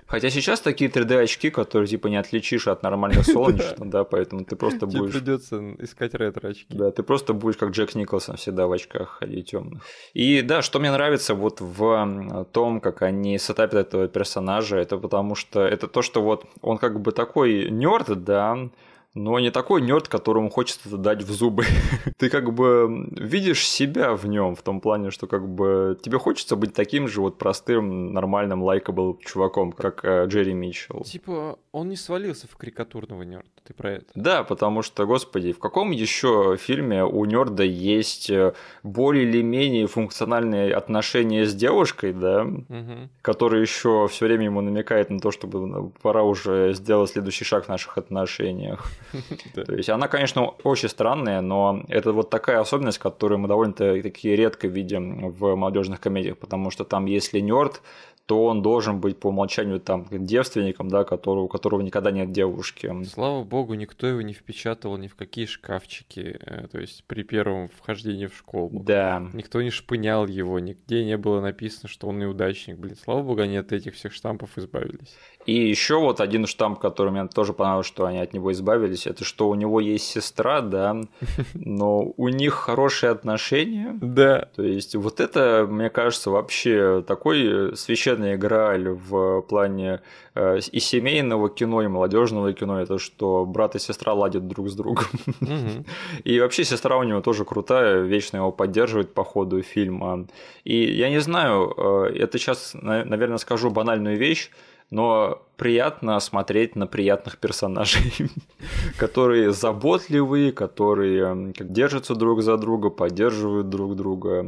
[0.06, 4.86] Хотя сейчас такие 3D-очки, которые типа не отличишь от нормальных солнечных, да, поэтому ты просто
[4.86, 5.12] будешь...
[5.12, 6.66] придется искать ретро-очки.
[6.68, 9.82] Да, ты просто будешь как Джек Николсон всегда в очках ходить темных.
[10.14, 15.34] И да, что мне нравится вот в том, как они сетапят этого персонажа, это потому
[15.34, 18.68] что это то, что вот он как бы такой нерд, да,
[19.14, 21.64] но не такой нерд, которому хочется это дать в зубы.
[22.18, 26.56] Ты как бы видишь себя в нем в том плане, что как бы тебе хочется
[26.56, 31.02] быть таким же вот простым, нормальным, лайкабл чуваком, как э, Джерри Митчелл.
[31.02, 33.48] Типа, он не свалился в карикатурного нерда.
[33.64, 34.06] Ты про это?
[34.14, 39.86] Да, потому что, господи, в каком еще фильме у нерда есть э, более или менее
[39.86, 43.10] функциональные отношения с девушкой, да, Мгм.
[43.20, 47.66] который еще все время ему намекает на то, чтобы ну, пора уже сделать следующий шаг
[47.66, 48.90] в наших отношениях.
[49.54, 54.68] То есть она, конечно, очень странная, но это вот такая особенность, которую мы довольно-таки редко
[54.68, 57.82] видим в молодежных комедиях, потому что там, если нерд,
[58.26, 62.90] то он должен быть по умолчанию там девственником, да, которого, у которого никогда нет девушки.
[63.04, 67.68] Слава богу, никто его не впечатывал ни в какие шкафчики, э, то есть при первом
[67.68, 68.70] вхождении в школу.
[68.72, 69.22] Да.
[69.32, 72.78] Никто не шпынял его, нигде не было написано, что он неудачник.
[72.78, 75.16] Блин, слава богу, они от этих всех штампов избавились.
[75.44, 79.24] И еще вот один штамп, который мне тоже понравился, что они от него избавились, это
[79.24, 80.96] что у него есть сестра, да,
[81.54, 83.98] но у них хорошие отношения.
[84.00, 84.48] Да.
[84.54, 90.00] То есть вот это, мне кажется, вообще такой священный грааль в плане
[90.34, 94.74] э, и семейного кино, и молодежного кино, это что брат и сестра ладят друг с
[94.74, 95.06] другом.
[95.40, 95.84] Мгм.
[96.24, 100.26] И вообще сестра у него тоже крутая, вечно его поддерживает по ходу фильма.
[100.64, 104.50] И я не знаю, э, это сейчас, на- наверное, скажу банальную вещь,
[104.90, 108.12] но приятно смотреть на приятных персонажей,
[108.98, 114.46] которые заботливые, которые как держатся друг за друга, поддерживают друг друга.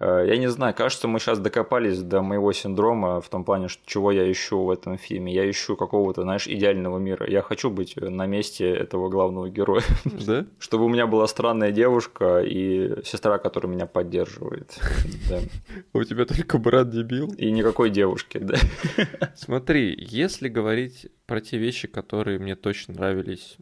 [0.00, 3.82] Э, Я не знаю, кажется, мы сейчас докопались до моего синдрома в том плане, что
[3.86, 5.32] чего я ищу в этом фильме.
[5.32, 7.28] Я ищу какого-то, знаешь, идеального мира.
[7.28, 9.82] Я хочу быть на месте этого главного героя
[10.26, 10.46] Да?
[10.58, 14.78] чтобы у меня была странная девушка и сестра, которая меня поддерживает.
[15.28, 15.40] Да.
[15.92, 17.32] У тебя только брат дебил.
[17.36, 18.56] И никакой девушки, да.
[19.34, 23.56] Смотри, если говорить про те вещи, которые мне точно нравились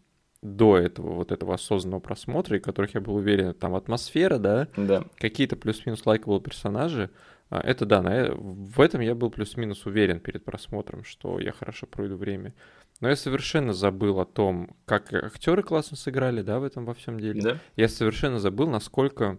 [0.55, 5.05] до этого, вот этого осознанного просмотра, и которых я был уверен, там атмосфера, да, Да.
[5.17, 7.11] какие-то плюс-минус лайкable персонажи,
[7.51, 11.53] а, это да, на э- в этом я был плюс-минус уверен перед просмотром, что я
[11.53, 12.55] хорошо проведу время.
[13.01, 17.21] Но я совершенно забыл о том, как актеры классно сыграли, да, в этом во всем
[17.21, 17.41] деле.
[17.43, 17.59] Да.
[17.77, 19.39] Я совершенно забыл, насколько...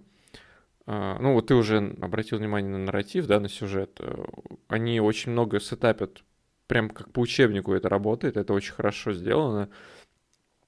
[0.85, 3.97] а, Ну, вот ты уже обратил внимание на нарратив, да, на сюжет.
[3.99, 4.25] Э,
[4.67, 6.23] Они очень много сетапят,
[6.67, 9.69] прям как по учебнику это работает, это очень хорошо сделано.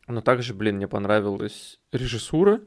[0.09, 2.61] Но также, блин, мне понравилась режиссура.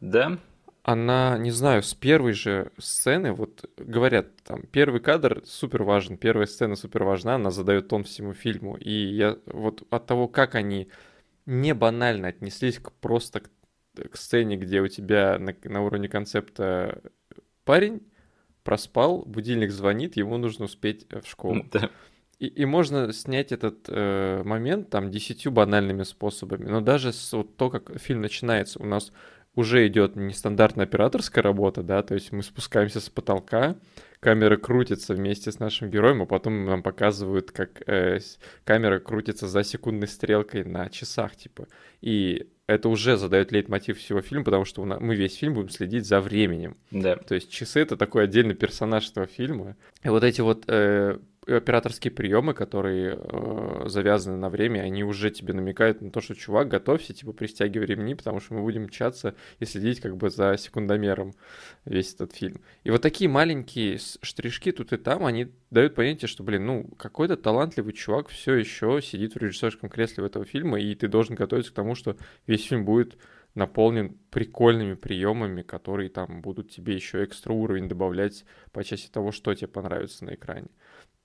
[0.00, 0.38] Да.
[0.82, 6.46] Она, не знаю, с первой же сцены, вот говорят, там, первый кадр супер важен, первая
[6.46, 8.76] сцена супер важна, она задает тон всему фильму.
[8.76, 10.90] И я вот от того, как они
[11.46, 13.50] не банально отнеслись к просто к,
[14.10, 17.02] к сцене, где у тебя на, на уровне концепта
[17.64, 18.02] парень
[18.62, 21.64] проспал, будильник звонит, ему нужно успеть э, в школу.
[21.72, 21.90] Да.
[22.38, 26.68] И, и можно снять этот э, момент там десятью банальными способами.
[26.68, 29.12] Но даже с, вот то, как фильм начинается, у нас
[29.54, 33.76] уже идет нестандартная операторская работа, да, то есть мы спускаемся с потолка,
[34.20, 38.20] камера крутится вместе с нашим героем, а потом нам показывают, как э,
[38.64, 41.68] камера крутится за секундной стрелкой на часах, типа.
[42.02, 45.70] И это уже задает лейтмотив всего фильма, потому что у на- мы весь фильм будем
[45.70, 46.76] следить за временем.
[46.90, 47.16] Да.
[47.16, 49.76] То есть часы это такой отдельный персонаж этого фильма.
[50.02, 55.54] И вот эти вот э, операторские приемы, которые э, завязаны на время, они уже тебе
[55.54, 59.64] намекают на то, что чувак, готовься, типа пристегивай ремни, потому что мы будем мчаться и
[59.64, 61.34] следить как бы за секундомером
[61.84, 62.60] весь этот фильм.
[62.84, 67.36] И вот такие маленькие штришки тут и там, они дают понятие, что, блин, ну, какой-то
[67.36, 71.70] талантливый чувак все еще сидит в режиссерском кресле в этого фильма, и ты должен готовиться
[71.70, 73.16] к тому, что весь фильм будет
[73.56, 79.54] наполнен прикольными приемами, которые там будут тебе еще экстра уровень добавлять по части того, что
[79.54, 80.68] тебе понравится на экране.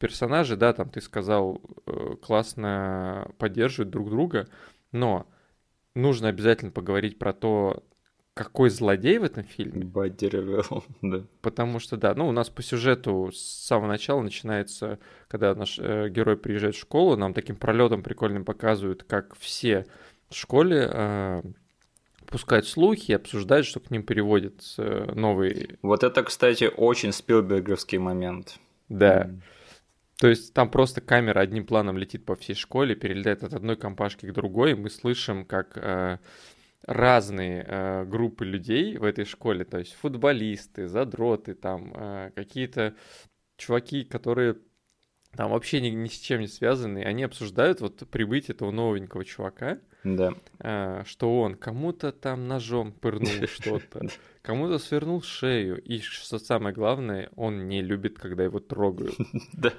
[0.01, 4.47] Персонажи, да, там ты сказал, э, классно поддерживают друг друга,
[4.91, 5.27] но
[5.93, 7.83] нужно обязательно поговорить про то,
[8.33, 11.21] какой злодей в этом фильме, Бадди Ревелл, да.
[11.43, 16.09] потому что, да, ну, у нас по сюжету с самого начала начинается, когда наш э,
[16.09, 19.85] герой приезжает в школу, нам таким пролетом прикольным показывают, как все
[20.29, 21.41] в школе э,
[22.25, 25.77] пускают слухи, обсуждают, что к ним переводят э, новые.
[25.83, 28.57] Вот это, кстати, очень спилберговский момент.
[28.89, 29.25] Да.
[29.25, 29.41] Mm.
[30.21, 34.27] То есть там просто камера одним планом летит по всей школе, перелетает от одной компашки
[34.27, 36.19] к другой, и мы слышим, как э,
[36.86, 42.93] разные э, группы людей в этой школе, то есть футболисты, задроты, там э, какие-то
[43.57, 44.57] чуваки, которые
[45.36, 49.79] там вообще ни, ни с чем не связаны, они обсуждают вот прибытие этого новенького чувака,
[50.03, 50.36] да.
[50.60, 54.01] э, что он кому-то там ножом пырнул что-то,
[54.41, 59.15] кому-то свернул шею, и что самое главное, он не любит, когда его трогают.
[59.54, 59.73] Да.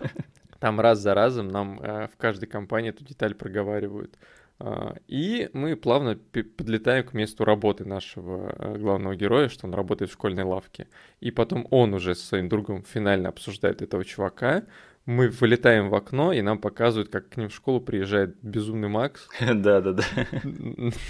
[0.58, 4.16] Там раз за разом нам э, в каждой компании эту деталь проговаривают.
[4.60, 10.12] А, и мы плавно подлетаем к месту работы нашего э, главного героя, что он работает
[10.12, 10.86] в школьной лавке.
[11.18, 14.62] И потом он уже со своим другом финально обсуждает этого чувака.
[15.04, 19.28] Мы вылетаем в окно, и нам показывают, как к ним в школу приезжает безумный Макс.
[19.40, 20.04] Да-да-да.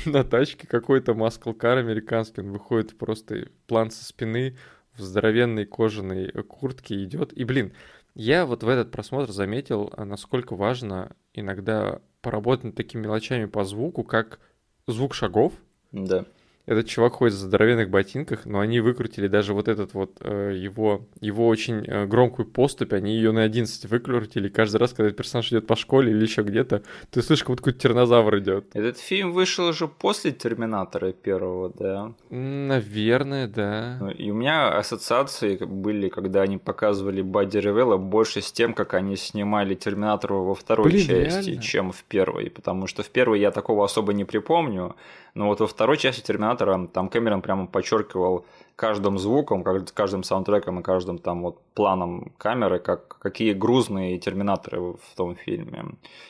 [0.06, 2.40] На тачке какой-то маскл-кар американский.
[2.40, 4.56] Он выходит просто план со спины
[4.94, 7.32] в здоровенной кожаной куртке идет.
[7.34, 7.72] И, блин,
[8.14, 13.64] я вот в этот просмотр заметил, а, насколько важно иногда поработать над такими мелочами по
[13.64, 14.38] звуку, как
[14.86, 15.52] звук шагов.
[15.92, 16.26] Да.
[16.64, 21.02] Этот чувак ходит в здоровенных ботинках, но они выкрутили даже вот этот вот э, его,
[21.20, 24.48] его очень э, громкую поступь, они ее на 11 выкрутили.
[24.48, 27.80] Каждый раз, когда персонаж идет по школе или еще где-то, ты слышишь, как будто какой-то
[27.80, 28.66] тернозавр идет.
[28.74, 32.12] Этот фильм вышел уже после Терминатора первого, да?
[32.30, 33.96] Наверное, да.
[34.00, 38.94] Ну, и у меня ассоциации были, когда они показывали Бадди Ревелла больше с тем, как
[38.94, 41.62] они снимали Терминатора во второй Блин, части, реально?
[41.62, 42.50] чем в первой.
[42.50, 44.94] Потому что в первой я такого особо не припомню.
[45.34, 48.44] Но вот во второй части Терминатора там Кэмерон прямо подчеркивал
[48.76, 55.16] каждым звуком, каждым саундтреком и каждым там вот планом камеры, как, какие грузные терминаторы в
[55.16, 55.84] том фильме.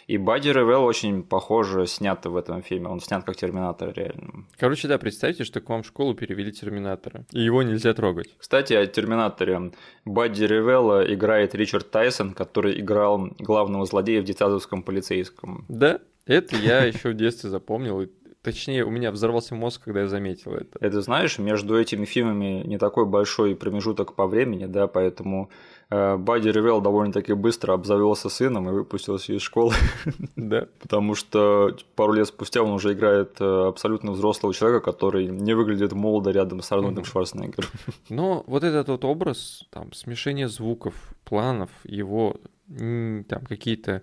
[0.06, 2.88] И Бадди Ревелл очень похоже снят в этом фильме.
[2.88, 4.44] Он снят как терминатор реально.
[4.58, 7.24] Короче, да, представьте, что к вам в школу перевели терминатора.
[7.32, 8.28] И его нельзя трогать.
[8.38, 9.72] Кстати, о терминаторе.
[10.04, 15.64] Бадди Ревелла играет Ричард Тайсон, который играл главного злодея в детсадовском полицейском.
[15.68, 18.06] Да, это я еще в детстве запомнил,
[18.42, 20.76] Точнее, у меня взорвался мозг, когда я заметил это.
[20.80, 25.48] Это знаешь, между этими фильмами не такой большой промежуток по времени, да, поэтому
[25.90, 29.74] э, Бадди Ревел довольно-таки быстро обзавелся сыном и выпустился из школы.
[30.34, 30.66] Да.
[30.80, 35.92] Потому что пару лет спустя он уже играет э, абсолютно взрослого человека, который не выглядит
[35.92, 37.70] молодо рядом с Арнольдом Шварценеггером.
[38.08, 42.36] Но вот этот вот образ, там, смешение звуков, планов, его
[42.68, 44.02] там какие-то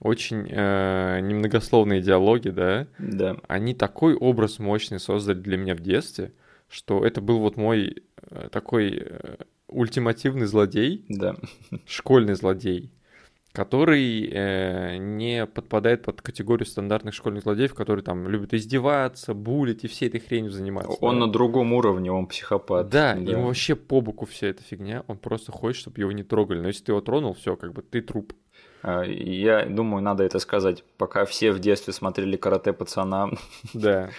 [0.00, 2.86] очень э, немногословные диалоги, да?
[2.98, 3.36] Да.
[3.48, 6.32] Они такой образ мощный создали для меня в детстве,
[6.68, 9.36] что это был вот мой э, такой э,
[9.68, 11.36] ультимативный злодей, да.
[11.86, 12.90] школьный злодей,
[13.52, 19.88] который э, не подпадает под категорию стандартных школьных злодеев, которые там любят издеваться, булить и
[19.88, 20.92] всей этой хренью заниматься.
[21.00, 21.26] Он да?
[21.26, 22.88] на другом уровне, он психопат.
[22.88, 26.22] Да, да, ему вообще по боку вся эта фигня, он просто хочет, чтобы его не
[26.22, 26.60] трогали.
[26.60, 28.32] Но если ты его тронул, все, как бы ты труп.
[28.82, 33.30] А, я думаю, надо это сказать, пока все в детстве смотрели карате пацана.
[33.74, 34.10] Да.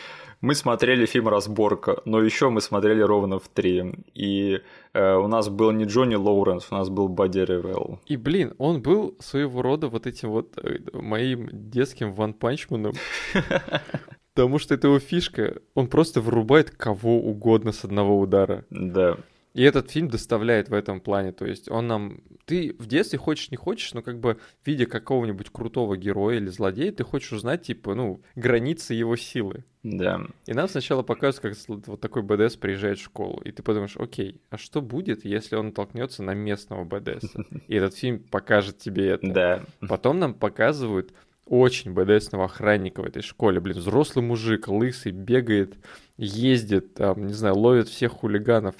[0.41, 3.93] Мы смотрели фильм «Разборка», но еще мы смотрели ровно в три.
[4.13, 4.61] И
[4.93, 7.99] э, у нас был не Джонни Лоуренс, у нас был Бадди Ревелл.
[8.05, 12.93] И, блин, он был своего рода вот этим вот э, моим детским ванпанчманом.
[14.33, 15.57] Потому что это его фишка.
[15.73, 18.63] Он просто вырубает кого угодно с одного удара.
[18.69, 19.17] Да.
[19.59, 21.33] И этот фильм доставляет в этом плане.
[21.33, 22.21] То есть он нам...
[22.45, 26.93] Ты в детстве хочешь, не хочешь, но как бы видя какого-нибудь крутого героя или злодея,
[26.93, 29.65] ты хочешь узнать, типа, ну, границы его силы.
[29.83, 30.21] Да.
[30.45, 33.41] И нам сначала показывают, как вот такой БДС приезжает в школу.
[33.41, 37.25] И ты подумаешь, окей, а что будет, если он толкнется на местного БДС?
[37.67, 39.29] И этот фильм покажет тебе это.
[39.29, 39.65] Да.
[39.89, 41.11] Потом нам показывают
[41.45, 43.59] очень БДСного охранника в этой школе.
[43.59, 45.75] Блин, взрослый мужик, лысый, бегает,
[46.15, 48.75] ездит, там, не знаю, ловит всех хулиганов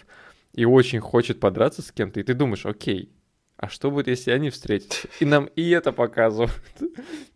[0.53, 3.11] и очень хочет подраться с кем-то, и ты думаешь, окей,
[3.59, 5.09] а что будет, если они встретятся?
[5.19, 6.53] И нам и это показывают.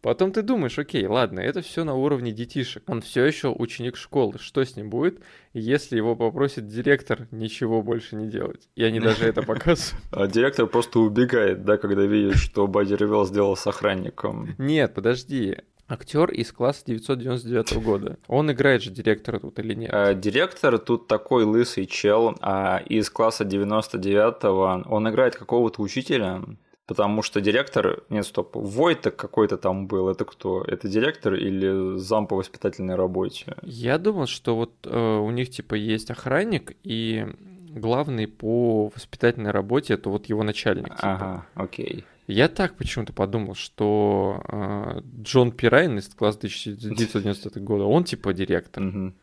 [0.01, 2.83] Потом ты думаешь, окей, ладно, это все на уровне детишек.
[2.87, 4.39] Он все еще ученик школы.
[4.39, 5.19] Что с ним будет,
[5.51, 8.69] если его попросит директор ничего больше не делать?
[8.75, 10.01] И они даже это показывают.
[10.11, 14.55] А директор просто убегает, да, когда видит, что Бадди Ревел сделал с охранником.
[14.57, 18.17] Нет, подожди актер из класса 999 года.
[18.27, 19.89] Он играет же директора тут или нет?
[19.93, 26.41] А, директор тут такой лысый чел, а из класса 99 он играет какого-то учителя.
[26.85, 28.03] Потому что директор...
[28.09, 28.55] Нет, стоп.
[28.55, 30.09] Войтек какой-то там был.
[30.09, 30.63] Это кто?
[30.63, 33.55] Это директор или зам по воспитательной работе?
[33.61, 37.25] Я думал, что вот э, у них типа есть охранник, и
[37.69, 40.95] главный по воспитательной работе это вот его начальник.
[40.95, 41.13] Типа.
[41.13, 42.03] Ага, окей.
[42.27, 48.83] Я так почему-то подумал, что э, Джон Пирайн из класса 1990 года, он типа директор.
[48.83, 49.15] Мгм.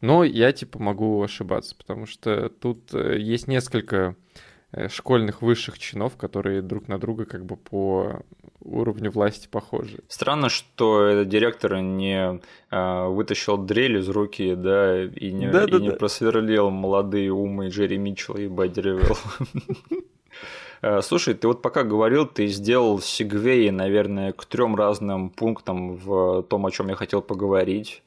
[0.00, 4.14] Но я типа могу ошибаться, потому что тут э, есть несколько
[4.72, 8.22] э, школьных высших чинов, которые друг на друга как бы по
[8.60, 9.98] уровню власти похожи.
[10.08, 12.40] Странно, что этот директор не
[12.70, 15.92] а, вытащил дрель из руки, да, и не, и не Да-да-да.
[15.92, 18.80] просверлил молодые умы Джерри Митчелла и Бадди.
[18.80, 18.98] Э,
[21.02, 26.66] Слушай, ты вот пока говорил, ты сделал сегвей, наверное, к трем разным пунктам в том,
[26.66, 28.02] о чем я хотел поговорить.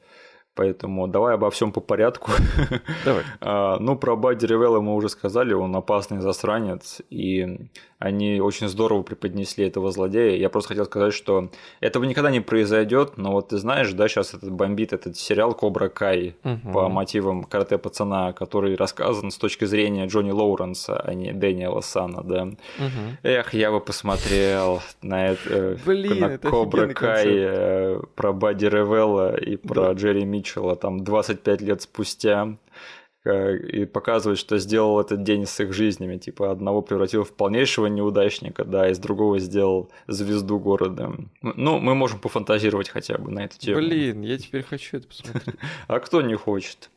[0.56, 2.32] Поэтому давай обо всем по порядку.
[3.04, 3.22] Давай.
[3.40, 9.02] А, Ну, про Бадди Ревелла мы уже сказали, он опасный засранец, и они очень здорово
[9.02, 10.36] преподнесли этого злодея.
[10.36, 14.34] Я просто хотел сказать, что этого никогда не произойдет, но вот ты знаешь, да, сейчас
[14.34, 16.72] этот бомбит этот сериал Кобра Кай Мгм.
[16.72, 22.22] по мотивам карате пацана, который рассказан с точки зрения Джонни Лоуренса, а не Дэниела Сана,
[22.24, 22.44] да.
[22.44, 22.56] Мгм.
[23.22, 26.94] Эх, я бы посмотрел на это, Блин, на это Кобра Кай,
[27.24, 27.28] концепт.
[27.36, 32.56] э, про Бадди Ревелла и про Джерри Митчелла там 25 лет спустя
[33.24, 36.16] э, и показывать, что сделал этот день с их жизнями.
[36.16, 41.12] Типа одного превратил в полнейшего неудачника, да, из другого сделал звезду города.
[41.42, 43.78] Ну, мы можем пофантазировать хотя бы на эту тему.
[43.78, 45.56] Блин, я теперь хочу это посмотреть.
[45.86, 46.90] А кто не хочет?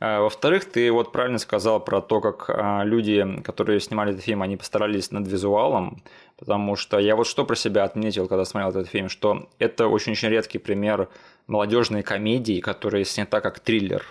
[0.00, 4.42] А, Во-вторых, ты вот правильно сказал про то, как а, люди, которые снимали этот фильм,
[4.42, 6.02] они постарались над визуалом,
[6.38, 10.28] потому что я вот что про себя отметил, когда смотрел этот фильм, что это очень-очень
[10.28, 11.08] редкий пример
[11.46, 14.04] молодежной комедии, которая снята как триллер.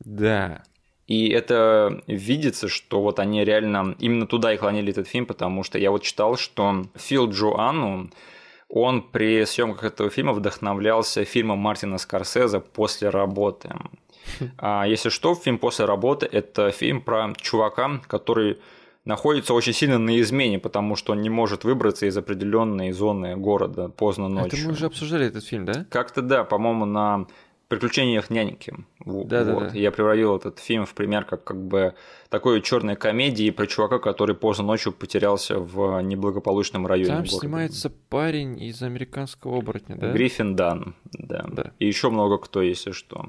[0.00, 0.62] Да.
[1.06, 5.78] И это видится, что вот они реально именно туда и клонили этот фильм, потому что
[5.78, 8.10] я вот читал, что Фил Джоанну,
[8.68, 13.74] он при съемках этого фильма вдохновлялся фильмом Мартина Скорсезе «После работы».
[14.58, 18.58] А если что, фильм «После работы»– это фильм про чувака, который
[19.06, 23.88] находится очень сильно на измене, потому что он не может выбраться из определенной зоны города
[23.88, 24.58] поздно ночью.
[24.58, 25.86] Это мы уже обсуждали этот фильм, да?
[25.88, 27.26] Как-то да, по-моему, на
[27.68, 28.74] приключениях няньки.
[29.04, 29.54] Да-да-да.
[29.54, 29.74] вот.
[29.74, 31.94] Я приводил этот фильм в пример как как бы
[32.28, 37.08] такой черной комедии про чувака, который поздно ночью потерялся в неблагополучном районе.
[37.08, 37.38] Там города.
[37.38, 40.12] снимается парень из американского оборотня, да?
[40.12, 41.44] Гриффин Дан, да.
[41.48, 41.72] Да.
[41.78, 43.24] И еще много кто, если что.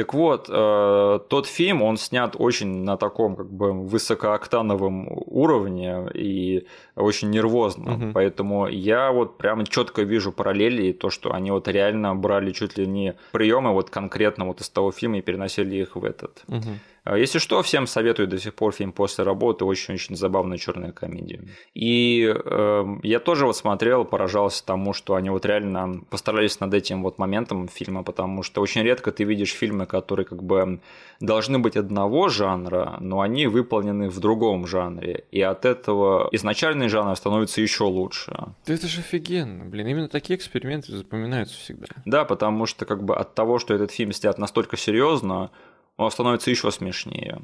[0.00, 6.66] Так вот, э, тот фильм, он снят очень на таком как бы высокооктановом уровне и
[6.96, 7.90] очень нервозно.
[7.90, 8.12] Мгм.
[8.14, 12.78] Поэтому я вот прямо четко вижу параллели, и то, что они вот реально брали чуть
[12.78, 16.44] ли не приемы вот конкретно вот из того фильма и переносили их в этот.
[16.48, 16.80] Мгм.
[17.04, 19.64] А Если что, всем советую до сих пор фильм после работы.
[19.64, 21.42] Очень-очень забавная черная комедия.
[21.74, 27.02] И э, я тоже вот смотрел, поражался тому, что они вот реально постарались над этим
[27.02, 30.80] вот моментом фильма, потому что очень редко ты видишь фильмы, которые как бы
[31.20, 35.24] должны быть одного жанра, но они выполнены в другом жанре.
[35.30, 38.32] И от этого изначальный жанр становится еще лучше.
[38.66, 39.86] Да это же офигенно, блин.
[39.86, 41.86] Именно такие эксперименты запоминаются всегда.
[42.04, 45.50] Да, потому что как бы от того, что этот фильм снят настолько серьезно,
[45.96, 47.40] он становится еще смешнее.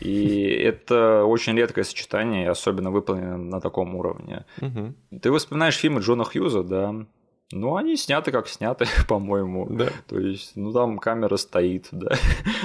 [0.00, 4.44] И это очень редкое сочетание, особенно выполнено на таком уровне.
[5.22, 7.06] Ты вспоминаешь фильмы Джона Хьюза, да?
[7.52, 9.68] Ну, они сняты как сняты, по-моему.
[9.70, 9.88] Да.
[10.08, 12.16] То есть, ну, там камера стоит, да,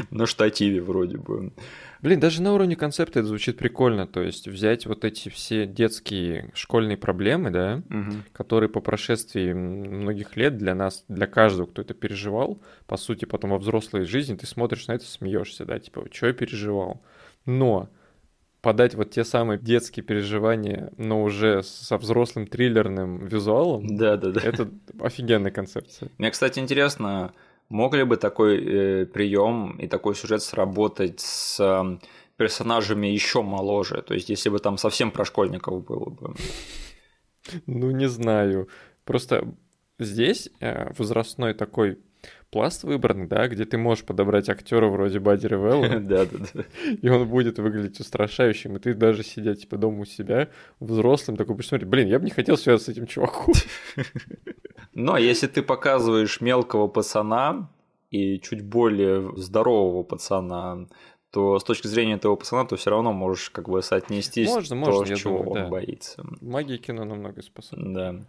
[0.09, 1.53] на штативе вроде бы.
[2.01, 4.07] Блин, даже на уровне концепта это звучит прикольно.
[4.07, 8.23] То есть взять вот эти все детские школьные проблемы, да, Мгм.
[8.33, 13.51] которые по прошествии многих лет для нас, для каждого, кто это переживал, по сути, потом
[13.51, 17.03] во взрослой жизни ты смотришь на это, смеешься, да, типа, что я переживал.
[17.45, 17.87] Но
[18.61, 24.41] подать вот те самые детские переживания, но уже со взрослым триллерным визуалом, Да-да-да.
[24.41, 26.09] это офигенная концепция.
[26.17, 27.33] Мне, кстати, интересно,
[27.69, 31.97] мог ли бы такой прием и такой сюжет сработать с э,
[32.37, 34.03] персонажами еще моложе?
[34.03, 36.35] То есть, если бы там совсем про школьников было бы.
[37.65, 38.69] Ну, не знаю.
[39.05, 39.47] Просто
[39.97, 41.97] здесь э, возрастной такой
[42.51, 46.65] пласт выбран, да, где ты можешь подобрать актера вроде Бадди Ревелла, Да-да-да.
[47.01, 50.49] и он будет выглядеть устрашающим, и ты даже сидя типа дома у себя,
[50.79, 53.53] взрослым, такой смотреть, блин, я бы не хотел связаться с этим чуваком.
[54.93, 57.69] Но если ты показываешь мелкого пацана
[58.09, 60.87] и чуть более здорового пацана,
[61.31, 64.91] то с точки зрения этого пацана, то все равно можешь как бы соотнестись Можно, то,
[64.91, 65.67] можно, чего думаю, он да.
[65.69, 66.25] боится.
[66.41, 67.93] Магия кино намного способна.
[67.93, 68.25] Да.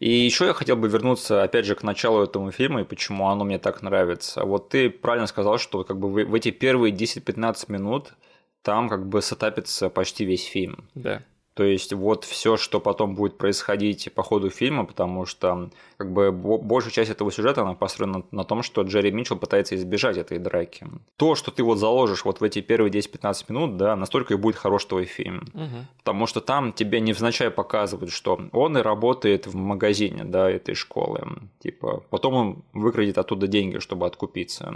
[0.00, 3.44] И еще я хотел бы вернуться, опять же, к началу этого фильма и почему оно
[3.44, 4.44] мне так нравится.
[4.44, 8.14] Вот ты правильно сказал, что как бы в эти первые 10-15 минут
[8.62, 10.88] там как бы сетапится почти весь фильм.
[10.94, 11.22] Да.
[11.54, 16.30] То есть вот все, что потом будет происходить по ходу фильма, потому что как бы
[16.32, 20.86] большая часть этого сюжета она построена на, том, что Джерри Митчелл пытается избежать этой драки.
[21.16, 24.56] То, что ты вот заложишь вот в эти первые 10-15 минут, да, настолько и будет
[24.56, 25.44] хорош твой фильм.
[25.52, 25.86] Угу.
[25.98, 31.20] Потому что там тебе невзначай показывают, что он и работает в магазине, да, этой школы.
[31.58, 34.72] Типа, потом он выкрадет оттуда деньги, чтобы откупиться.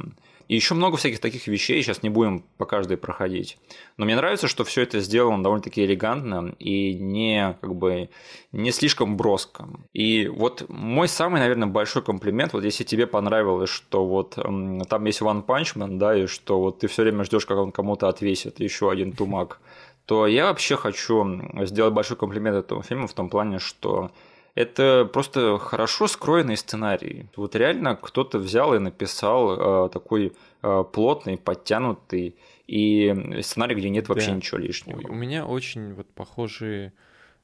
[0.48, 3.58] И еще много всяких таких вещей, сейчас не будем по каждой проходить.
[3.96, 8.10] Но мне нравится, что все это сделано довольно-таки элегантно и не, как бы,
[8.52, 9.68] не слишком броско.
[9.92, 15.20] И вот мой самый, наверное, большой комплимент, вот если тебе понравилось, что вот там есть
[15.20, 18.60] One Punch Man, да, и что вот ты все время ждешь, как он кому-то отвесит
[18.60, 19.60] еще один тумак,
[20.06, 24.10] то я вообще хочу сделать большой комплимент этому фильму в том плане, что
[24.54, 27.28] это просто хорошо скроенный сценарий.
[27.36, 30.32] Вот реально кто-то взял и написал э, такой
[30.62, 32.36] э, плотный, подтянутый
[32.66, 34.36] и сценарий, где нет вообще да.
[34.36, 35.00] ничего лишнего.
[35.08, 36.92] У меня очень вот похожие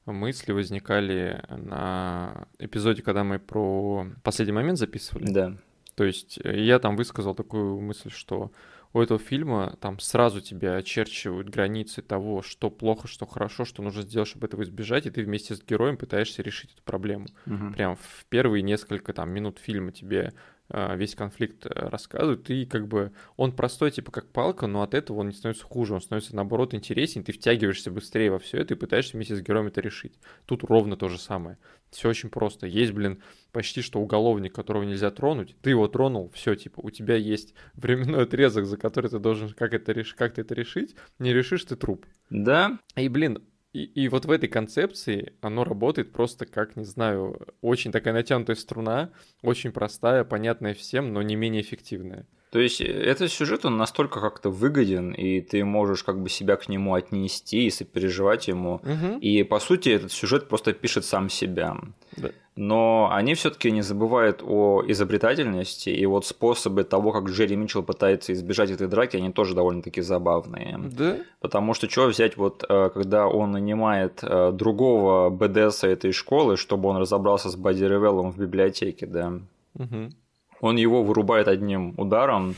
[0.07, 5.31] мысли возникали на эпизоде, когда мы про последний момент записывали.
[5.31, 5.57] Да.
[5.97, 8.53] То есть я там высказал такую мысль, что
[8.93, 14.03] у этого фильма там сразу тебе очерчивают границы того, что плохо, что хорошо, что нужно
[14.03, 17.26] сделать, чтобы этого избежать, и ты вместе с героем пытаешься решить эту проблему.
[17.47, 17.72] Угу.
[17.74, 20.32] Прям в первые несколько там минут фильма тебе
[20.71, 25.18] весь конфликт э, рассказывают, и как бы он простой, типа как палка, но от этого
[25.18, 28.77] он не становится хуже, он становится наоборот интереснее, ты втягиваешься быстрее во все это и
[28.77, 30.18] пытаешься вместе с героем это решить.
[30.47, 31.59] Тут ровно то же самое.
[31.91, 32.66] Все очень просто.
[32.66, 33.21] Есть, блин,
[33.53, 38.23] почти что уголовник, которого нельзя тронуть, ты его тронул, все, типа, у тебя есть временной
[38.23, 41.77] отрезок, за который ты должен как это решить, как ты это решить, не решишь ты
[41.77, 42.07] труп.
[42.31, 42.79] Да.
[42.97, 43.43] И, блин,
[43.73, 48.57] и, и вот в этой концепции оно работает просто как, не знаю, очень такая натянутая
[48.57, 49.12] струна,
[49.43, 52.27] очень простая, понятная всем, но не менее эффективная.
[52.51, 56.57] То есть э, этот сюжет, он настолько как-то выгоден, и ты можешь как бы себя
[56.57, 58.76] к нему отнести и сопереживать ему.
[58.76, 59.18] Угу.
[59.20, 61.76] И по сути этот сюжет просто пишет сам себя.
[62.16, 62.30] Да.
[62.57, 68.32] Но они все-таки не забывают о изобретательности, и вот способы того, как Джерри Митчелл пытается
[68.32, 70.78] избежать этой драки, они тоже довольно-таки забавные.
[70.78, 71.18] Да.
[71.40, 76.88] Потому что что взять, вот э, когда он нанимает э, другого БДСа этой школы, чтобы
[76.88, 79.34] он разобрался с Бадди Ревеллом в библиотеке, да.
[79.76, 80.11] Угу.
[80.61, 82.55] Он его вырубает одним ударом,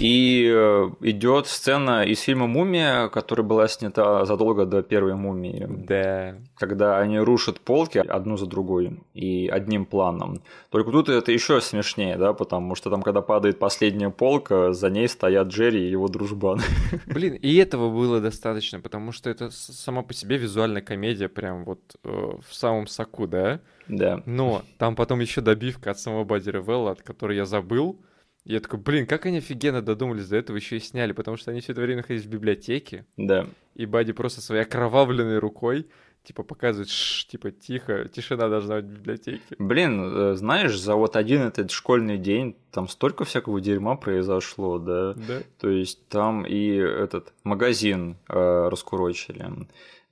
[0.00, 5.66] и э, идет сцена из фильма Мумия, которая была снята задолго до первой мумии.
[5.68, 6.36] Да.
[6.56, 10.40] Когда они рушат полки одну за другой и одним планом.
[10.70, 15.06] Только тут это еще смешнее, да, потому что там, когда падает последняя полка, за ней
[15.06, 16.60] стоят Джерри и его дружбан.
[17.06, 21.80] Блин, и этого было достаточно, потому что это сама по себе визуальная комедия, прям вот
[22.04, 22.08] э,
[22.48, 23.60] в самом соку, да?
[23.90, 24.22] Да.
[24.26, 28.00] Но там потом еще добивка от самого Бадди Ревелла, от которой я забыл
[28.44, 31.60] я такой, блин, как они офигенно додумались до этого еще и сняли, потому что они
[31.60, 33.04] все это время находились в библиотеке.
[33.16, 33.46] Да.
[33.74, 35.86] И Бади просто своей окровавленной рукой
[36.22, 39.56] типа показывает, ш, типа тихо, тишина должна быть в библиотеке.
[39.58, 45.14] Блин, э, знаешь, за вот один этот школьный день там столько всякого дерьма произошло, да?
[45.14, 45.42] Да.
[45.58, 49.46] То есть там и этот магазин э, раскурочили,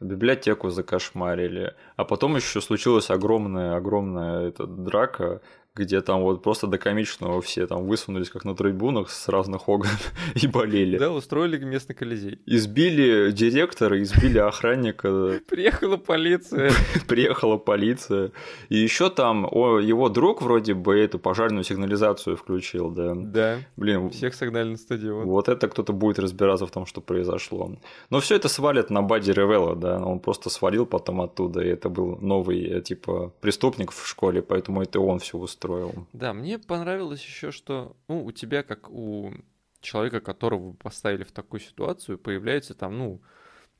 [0.00, 5.40] библиотеку закошмарили, а потом еще случилась огромная, огромная эта драка
[5.78, 9.86] где там вот просто до комичного все там высунулись как на трибунах с разных огон
[10.34, 10.98] и болели.
[10.98, 12.40] Да, устроили местный колизей.
[12.46, 15.40] Избили директора, избили охранника.
[15.48, 16.72] Приехала полиция.
[17.08, 18.32] Приехала полиция.
[18.68, 23.14] И еще там о, его друг вроде бы эту пожарную сигнализацию включил, да.
[23.14, 23.58] Да.
[23.76, 24.10] Блин.
[24.10, 25.26] Всех согнали на стадион.
[25.26, 27.76] Вот это кто-то будет разбираться в том, что произошло.
[28.10, 29.98] Но все это свалит на Бади Ревелла, да.
[29.98, 34.82] Он просто свалил потом оттуда, и это был новый, э, типа, преступник в школе, поэтому
[34.82, 36.06] это он все устроил устроил.
[36.12, 39.32] Да, мне понравилось еще, что ну, у тебя, как у
[39.80, 43.22] человека, которого вы поставили в такую ситуацию, появляется там, ну,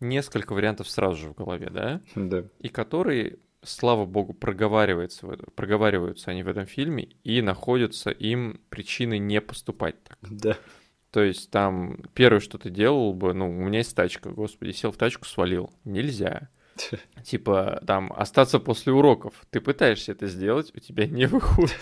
[0.01, 2.01] несколько вариантов сразу же в голове, да?
[2.15, 2.45] Да.
[2.61, 9.41] И которые, слава богу, проговариваются, проговариваются они в этом фильме и находятся им причины не
[9.41, 10.19] поступать так.
[10.23, 10.57] Да.
[11.11, 14.93] То есть там первое, что ты делал бы, ну, у меня есть тачка, господи, сел
[14.93, 15.73] в тачку, свалил.
[15.85, 16.51] Нельзя.
[17.25, 19.35] Типа, там, остаться после уроков.
[19.51, 21.77] Ты пытаешься это сделать, у тебя не выходит.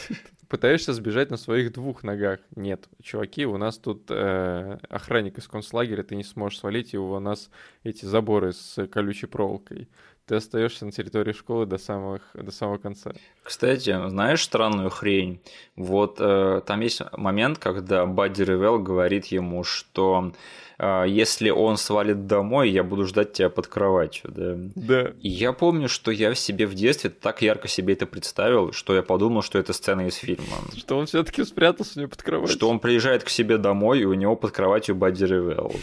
[0.48, 2.38] Пытаешься сбежать на своих двух ногах.
[2.54, 7.18] Нет, чуваки, у нас тут э, охранник из концлагеря, ты не сможешь свалить, и у
[7.18, 7.50] нас
[7.82, 9.88] эти заборы с колючей проволокой.
[10.24, 13.12] ты остаешься на территории школы до, самых, до самого конца.
[13.42, 15.40] Кстати, знаешь странную хрень?
[15.74, 20.32] Вот э, там есть момент, когда Бадди Ревел говорит ему, что
[20.78, 24.54] если он свалит домой, я буду ждать тебя под кроватью, да?
[24.74, 25.12] Да.
[25.22, 28.94] И я помню, что я в себе в детстве так ярко себе это представил, что
[28.94, 30.46] я подумал, что это сцена из фильма.
[30.76, 32.56] Что он все-таки спрятался у него под кроватью.
[32.56, 35.74] Что он приезжает к себе домой, и у него под кроватью Бадди Ревел.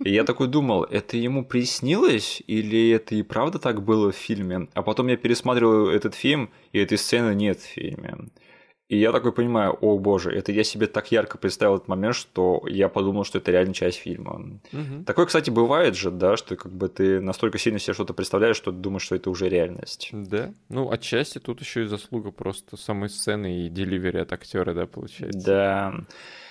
[0.00, 3.92] И я такой думал, это ему приснилось, или это и правда так было?
[3.92, 4.68] было в фильме.
[4.74, 8.16] А потом я пересматривал этот фильм, и этой сцены нет в фильме.
[8.92, 12.62] И я такой понимаю, о боже, это я себе так ярко представил этот момент, что
[12.66, 14.60] я подумал, что это реально часть фильма.
[14.70, 15.04] Угу.
[15.06, 18.70] Такое, кстати, бывает же, да, что как бы ты настолько сильно себе что-то представляешь, что
[18.70, 20.10] ты думаешь, что это уже реальность.
[20.12, 20.52] Да.
[20.68, 25.40] Ну, отчасти тут еще и заслуга просто самой сцены и деливери от актера, да, получается.
[25.46, 25.94] Да.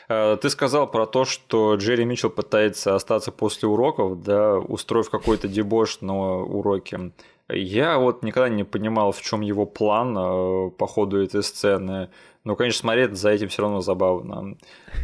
[0.09, 5.47] А, ты сказал про то, что Джерри Митчелл пытается остаться после уроков, да, устроив какой-то
[5.47, 7.11] дебош на уроке.
[7.53, 12.09] Я вот никогда не понимал, в чем его план э, по ходу этой сцены.
[12.43, 14.57] Но, конечно, смотреть за этим все равно забавно.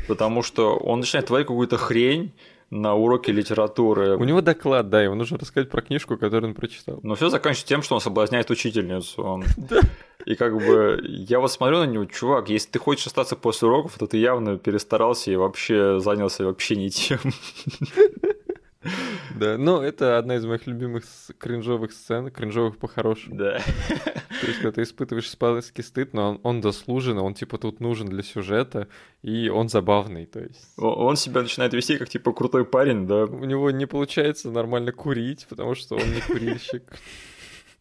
[0.08, 2.34] Потому что он начинает творить какую-то хрень,
[2.70, 4.18] на уроке литературы.
[4.18, 7.00] У него доклад, да, ему нужно рассказать про книжку, которую он прочитал.
[7.02, 9.24] Но все заканчивается тем, что он соблазняет учительницу.
[9.24, 9.46] Он...
[10.26, 13.98] И как бы я вот смотрю на него, чувак, если ты хочешь остаться после уроков,
[13.98, 17.20] то ты явно перестарался и вообще занялся вообще не тем.
[19.36, 21.04] Да, но это одна из моих любимых
[21.38, 23.38] кринжовых сцен, кринжовых по-хорошему.
[23.38, 23.60] Да.
[23.60, 28.08] То есть, когда ты испытываешь спадский стыд, но он, он заслуженный, он типа тут нужен
[28.08, 28.88] для сюжета,
[29.22, 30.74] и он забавный, то есть...
[30.78, 33.26] Он себя начинает вести как типа крутой парень, да?
[33.26, 36.84] У него не получается нормально курить, потому что он не курильщик.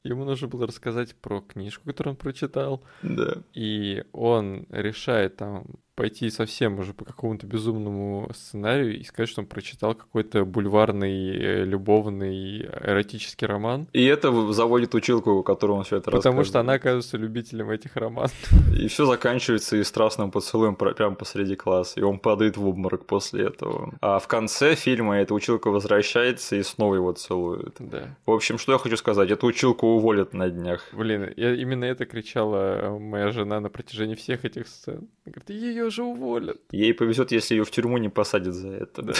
[0.03, 2.85] Ему нужно было рассказать про книжку, которую он прочитал.
[3.03, 3.43] Да.
[3.55, 5.67] И он решает там
[5.97, 11.65] пойти совсем уже по какому-то безумному сценарию и сказать, что он прочитал какой-то бульварный, э,
[11.65, 13.89] любовный, эротический роман.
[13.93, 18.33] И это заводит училку, которую он все это Потому что она оказывается любителем этих романов.
[18.79, 23.47] И все заканчивается и страстным поцелуем прямо посреди класса, и он падает в обморок после
[23.47, 23.95] этого.
[24.01, 27.77] А в конце фильма эта училка возвращается и снова его целует.
[27.79, 28.17] Да.
[28.27, 30.85] В общем, что я хочу сказать, эту училку уволят на днях.
[30.93, 35.09] Блин, я, именно это кричала моя жена на протяжении всех этих сцен.
[35.25, 36.61] Говорит, ее ее же уволят.
[36.71, 39.03] Ей повезет, если ее в тюрьму не посадят за это.
[39.03, 39.13] Да.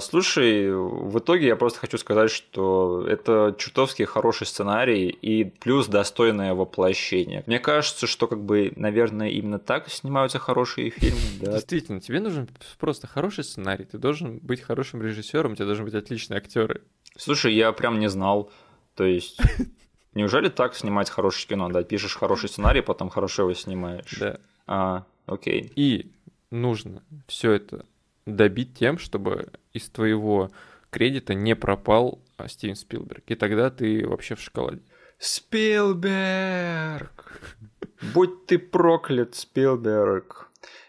[0.00, 6.54] Слушай, в итоге я просто хочу сказать, что это чертовски хороший сценарий и плюс достойное
[6.54, 7.42] воплощение.
[7.46, 11.20] Мне кажется, что как бы, наверное, именно так снимаются хорошие фильмы.
[11.40, 11.52] Да?
[11.52, 15.94] Действительно, тебе нужен просто хороший сценарий, ты должен быть хорошим режиссером, у тебя должны быть
[15.94, 16.82] отличные актеры.
[17.16, 18.52] Слушай, я прям не знал.
[18.94, 19.40] То есть,
[20.14, 21.68] неужели так снимать хорошее кино?
[21.70, 24.16] Да, пишешь хороший сценарий, потом хорошо его снимаешь.
[24.20, 24.38] Да.
[24.68, 25.72] А, Окей.
[25.76, 26.10] И
[26.50, 27.84] нужно все это
[28.26, 30.50] добить тем, чтобы из твоего
[30.90, 33.24] кредита не пропал а, Стивен Спилберг.
[33.26, 34.82] И тогда ты вообще в шоколаде.
[35.18, 36.22] Спилберг!
[38.14, 40.47] Будь ты проклят, Спилберг!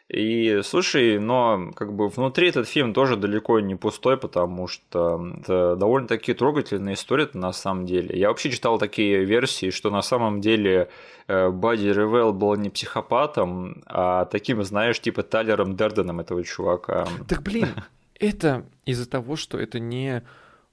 [0.09, 5.75] И слушай, но как бы внутри этот фильм тоже далеко не пустой, потому что это
[5.75, 8.19] довольно-таки трогательная история на самом деле.
[8.19, 10.89] Я вообще читал такие версии, что на самом деле
[11.27, 17.07] э, Бадди Ревел был не психопатом, а таким, знаешь, типа Талером Дерденом этого чувака.
[17.27, 17.67] Так блин,
[18.19, 20.23] это из-за того, что это не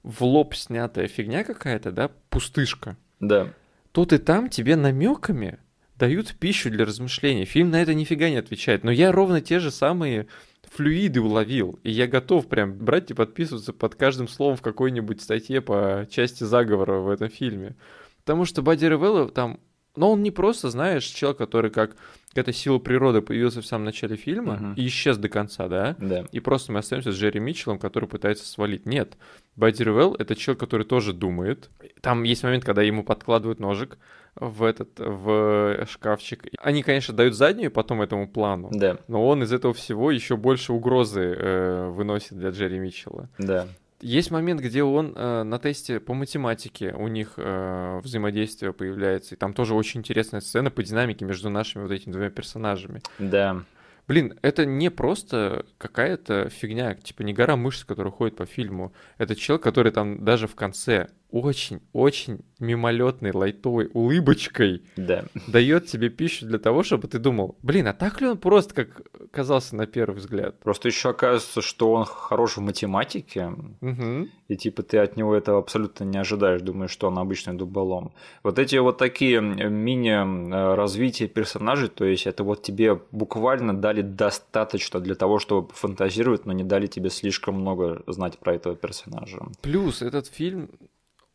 [0.01, 2.97] в лоб снятая фигня какая-то, да, пустышка.
[3.19, 3.49] Да.
[3.91, 5.59] Тут и там тебе намеками
[5.97, 7.45] дают пищу для размышлений.
[7.45, 8.83] Фильм на это нифига не отвечает.
[8.83, 10.27] Но я ровно те же самые
[10.63, 11.79] флюиды уловил.
[11.83, 16.43] И я готов прям брать и подписываться под каждым словом в какой-нибудь статье по части
[16.43, 17.75] заговора в этом фильме.
[18.19, 19.59] Потому что Бадди Ревелло там...
[19.95, 21.95] Но он не просто, знаешь, человек, который как
[22.29, 24.75] какая-то сила природы появился в самом начале фильма uh-huh.
[24.75, 25.95] и исчез до конца, да?
[25.97, 26.25] Да.
[26.31, 28.85] И просто мы остаемся с Джерри Митчеллом, который пытается свалить.
[28.85, 29.17] Нет.
[29.55, 31.71] Бадди Ревелл— это человек, который тоже думает.
[32.01, 33.97] Там есть момент, когда ему подкладывают ножик,
[34.39, 36.45] в этот в шкафчик.
[36.59, 38.97] Они, конечно, дают заднюю потом этому плану, да.
[39.07, 43.29] но он из этого всего еще больше угрозы э, выносит для Джерри Митчелла.
[43.37, 43.67] Да.
[43.99, 49.37] Есть момент, где он э, на тесте по математике у них э, взаимодействие появляется, и
[49.37, 53.01] там тоже очень интересная сцена по динамике между нашими вот этими двумя персонажами.
[53.17, 53.63] Да.
[54.07, 58.93] Блин, это не просто какая-то фигня, типа не гора мышц, которая ходит по фильму.
[59.17, 65.25] Это человек, который там даже в конце очень-очень мимолетной лайтовой улыбочкой да.
[65.47, 69.01] дает тебе пищу для того, чтобы ты думал, блин, а так ли он просто, как
[69.31, 70.59] казался на первый взгляд?
[70.59, 73.51] Просто еще оказывается, что он хорош в математике,
[73.81, 74.27] угу.
[74.47, 78.13] и типа ты от него этого абсолютно не ожидаешь, думаешь, что он обычный дуболом.
[78.43, 85.15] Вот эти вот такие мини-развития персонажей, то есть это вот тебе буквально дали достаточно для
[85.15, 89.39] того, чтобы фантазировать, но не дали тебе слишком много знать про этого персонажа.
[89.61, 90.69] Плюс этот фильм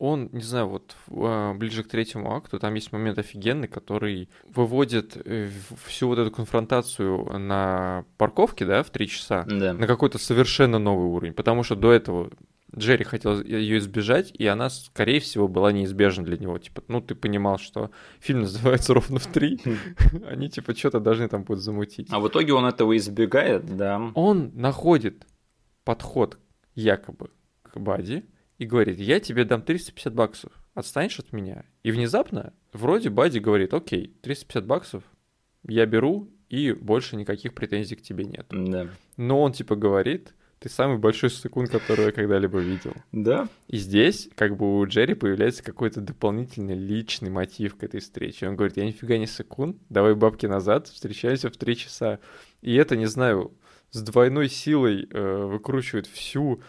[0.03, 5.15] он, не знаю, вот а, ближе к третьему акту, там есть момент офигенный, который выводит
[5.23, 5.49] э,
[5.85, 9.73] всю вот эту конфронтацию на парковке, да, в три часа, Да.
[9.73, 12.31] на какой-то совершенно новый уровень, потому что до этого
[12.75, 16.57] Джерри хотел ее избежать, и она, скорее всего, была неизбежна для него.
[16.57, 17.89] Типа, ну, ты понимал, что
[18.19, 19.57] фильм называется ровно в три,
[20.27, 22.09] они, типа, что-то должны там будут замутить.
[22.11, 24.11] А в итоге он этого избегает, да.
[24.15, 25.25] Он находит
[25.85, 26.37] подход
[26.75, 27.29] якобы
[27.61, 28.25] к Бади
[28.63, 31.65] и говорит, я тебе дам 350 баксов, отстанешь от меня?
[31.83, 35.03] И внезапно вроде Бади говорит, окей, 350 баксов
[35.67, 38.47] я беру, и больше никаких претензий к тебе нет.
[38.51, 38.87] Да.
[39.17, 42.93] Но он типа говорит, ты самый большой секунд, который я когда-либо видел.
[43.11, 43.49] Да?
[43.67, 48.47] И здесь как бы у Джерри появляется какой-то дополнительный личный мотив к этой встрече.
[48.47, 52.19] Он говорит, я нифига не секунд, давай бабки назад, встречаемся в три часа.
[52.61, 53.51] И это, не знаю,
[53.91, 56.61] с двойной силой э, выкручивает всю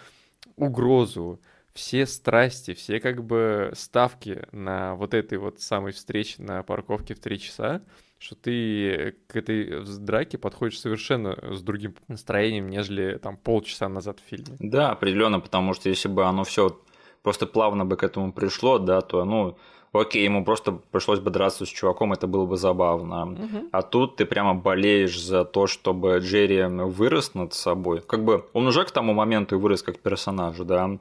[0.56, 1.40] угрозу,
[1.74, 7.20] все страсти, все как бы ставки на вот этой вот самой встрече на парковке в
[7.20, 7.82] три часа,
[8.18, 14.28] что ты к этой драке подходишь совершенно с другим настроением, нежели там полчаса назад в
[14.28, 14.56] фильме.
[14.60, 16.80] Да, определенно, потому что если бы оно все
[17.22, 19.58] просто плавно бы к этому пришло, да, то, ну,
[19.94, 23.24] окей, ему просто пришлось бы драться с чуваком, это было бы забавно.
[23.26, 23.68] Мгм.
[23.72, 28.00] А тут ты прямо болеешь за то, чтобы Джерри вырос над собой.
[28.00, 30.98] Как бы он уже к тому моменту и вырос как персонаж, да, Мгм.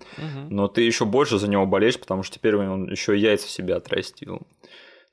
[0.50, 4.42] но ты еще больше за него болеешь, потому что теперь он еще яйца себе отрастил.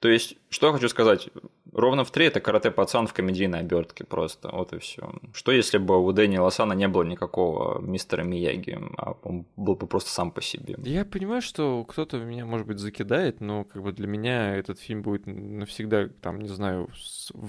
[0.01, 1.29] То есть, что я хочу сказать,
[1.73, 5.13] ровно в три это карате пацан в комедийной обертке просто, вот и все.
[5.35, 9.87] Что если бы у Дэни Лосана не было никакого мистера Мияги, а он был бы
[9.87, 10.77] просто сам по себе?
[10.85, 15.03] Я понимаю, что кто-то меня, может быть, закидает, но как бы для меня этот фильм
[15.03, 16.89] будет навсегда, там, не знаю,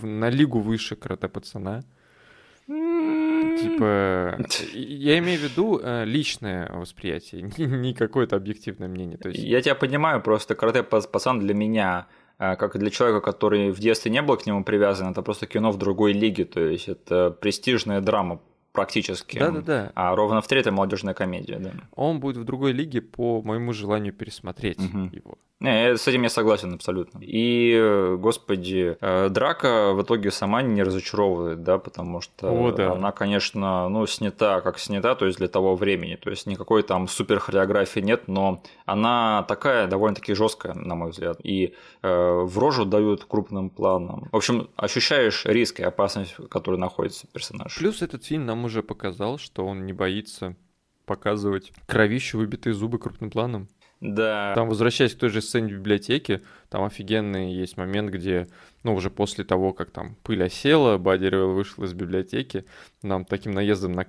[0.04, 1.84] на лигу выше карате пацана.
[2.68, 4.38] Типа,
[4.74, 9.18] я имею в виду э, личное восприятие, не, какое-то объективное мнение.
[9.18, 13.22] То есть, Я тебя понимаю, просто карате па- пацан для меня, как и для человека,
[13.22, 16.60] который в детстве не был к нему привязан, это просто кино в другой лиге, то
[16.60, 18.40] есть это престижная драма
[18.72, 19.38] практически.
[19.40, 21.72] да-да-да, А ровно в это молодежная комедия, да.
[21.96, 25.12] он будет в другой лиге по моему желанию пересмотреть Мгм.
[25.14, 25.38] его.
[25.62, 27.20] Не, с этим я согласен абсолютно.
[27.22, 32.94] И, господи, э, драка в итоге сама не разочаровывает, да, потому что О, да.
[32.94, 37.08] она, конечно, ну, снята как снята, то есть для того времени, то есть никакой там
[37.08, 42.86] супер хореографии нет, но она такая довольно-таки жесткая, на мой взгляд, и э, в рожу
[42.86, 44.30] дают крупным планом.
[44.32, 47.78] В общем, ощущаешь риск и опасность, в которой находится персонаж.
[47.78, 50.56] Плюс этот фильм нам уже показал, что он не боится
[51.06, 53.68] показывать кровищу, выбитые зубы крупным планом.
[54.02, 54.54] Да.
[54.56, 58.48] Там, возвращаясь к той же сцене в библиотеке, там офигенный есть момент, где,
[58.84, 62.66] ну, уже после того, как там пыль осела, Бадди Ревелл вышел из библиотеки,
[63.02, 64.06] нам таким наездом на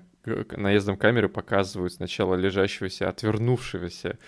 [0.56, 4.18] наездом камеры показывают сначала лежащегося, отвернувшегося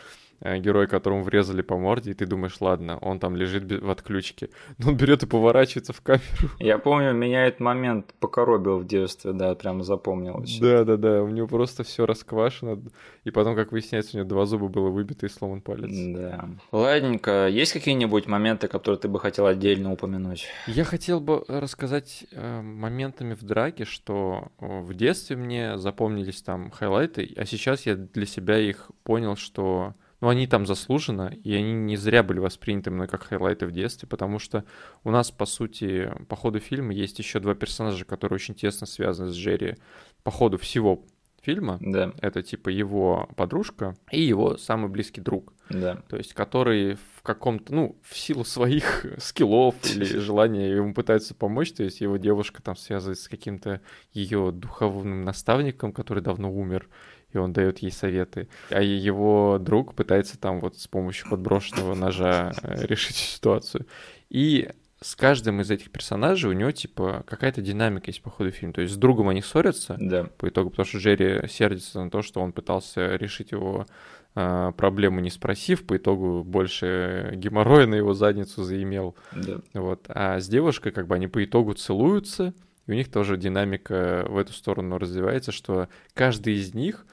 [0.45, 4.51] э, героя, которому врезали по морде, и ты думаешь, ладно, он там лежит в отключке.
[4.79, 6.23] Но он берет и поворачивается в камеру.
[6.61, 10.59] Я помню, меня этот момент покоробил в детстве, да, прям запомнилось.
[10.61, 12.81] Да, да, да, у него просто все расквашено,
[13.25, 15.91] и потом, как выясняется, у него два зуба было выбито и сломан палец.
[15.91, 16.49] Да.
[16.71, 20.47] Ладненько, есть какие-нибудь моменты, которые ты бы хотел отдельно упомянуть?
[20.67, 27.33] Я хотел бы рассказать э, моментами в драке, что в детстве мне запомнились там хайлайты,
[27.37, 29.95] а сейчас я для себя их понял, что
[30.25, 34.09] ну, они там заслуженно, и они не зря были восприняты мной как хайлайты в детстве,
[34.09, 34.65] потому что
[35.03, 39.31] у нас, по сути, по ходу фильма есть еще два персонажа, которые очень тесно связаны
[39.31, 39.77] с Джерри
[40.23, 41.05] по ходу всего
[41.43, 41.77] фильма.
[41.83, 45.97] Да, Это типа его подружка и его самый близкий друг да.
[46.09, 51.73] то есть который в каком-то, ну, в силу своих скиллов или желания ему пытается помочь,
[51.73, 53.81] то есть его девушка там связывается с каким-то
[54.13, 56.89] ее духовным наставником, который давно умер,
[57.35, 62.53] и он дает ей советы, а его друг пытается там вот с помощью подброшенного ножа
[62.63, 63.87] э, решить ситуацию.
[64.31, 64.71] И
[65.01, 68.73] с каждым из этих персонажей у него, типа, какая-то динамика есть по ходу фильма.
[68.73, 72.23] То есть с другом они ссорятся, Да, по итогу, потому что Джерри сердится на то,
[72.23, 73.87] что он пытался решить его
[74.35, 79.15] э, проблему не спросив, по итогу больше геморроя на его задницу заимел.
[79.33, 79.59] да.
[79.75, 80.07] Вот.
[80.09, 82.55] А с девушкой как бы они по итогу целуются,
[82.87, 87.07] и у них тоже динамика в эту сторону развивается, что каждый из них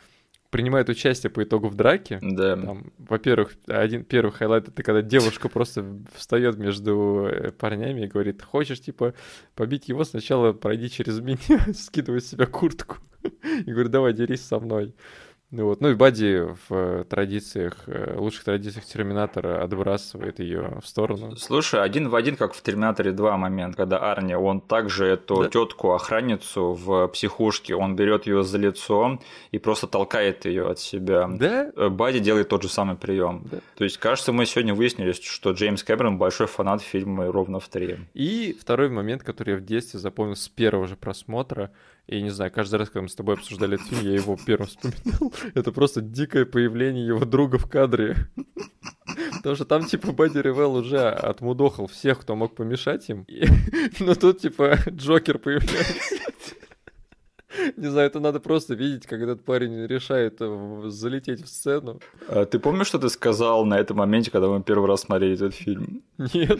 [0.52, 2.20] принимает участие по итогу в драке.
[2.22, 8.08] Да, Там, во-первых, один первый highlight это когда девушка просто встает между э, парнями и
[8.08, 9.14] говорит, хочешь типа
[9.56, 12.97] побить его, сначала пройди через меня, скидывает с себя куртку
[13.43, 14.93] и говорит, давай дерись со мной.
[15.52, 21.36] Ну вот, ну и Бадди в традициях, э, лучших традициях Терминатора отбрасывает ее в сторону.
[21.36, 25.49] Слушай, один в один, как в Терминаторе 2 момент, когда Арни, он также эту да?
[25.49, 29.20] тетку охранницу в психушке, он берет ее за лицо
[29.52, 31.28] и просто толкает ее от себя.
[31.30, 31.70] Да?
[31.76, 33.43] Э, Бадди делает тот же самый прием.
[33.52, 33.58] Да.
[33.76, 37.97] То есть, кажется, мы сегодня выяснили, что Джеймс Кэмерон большой фанат фильма ровно в 3.
[38.14, 41.72] И второй момент, который я в детстве запомнил с первого же просмотра,
[42.08, 44.68] и не знаю, каждый раз, когда мы с тобой обсуждали этот фильм, я его первым
[44.68, 45.34] вспоминал.
[45.54, 48.18] Это просто дикое появление его друга в кадре.
[49.38, 53.26] Потому что там, типа, Бадди Ревел уже отмудохал всех, кто мог помешать им.
[53.99, 56.56] Но тут, типа, Джокер появляется.
[57.78, 61.99] Не знаю, это надо просто видеть, как этот парень решает э, залететь в сцену.
[62.28, 65.54] А ты помнишь, что ты сказал на этом моменте, когда мы первый раз смотрели этот
[65.54, 66.02] фильм?
[66.34, 66.60] Нет.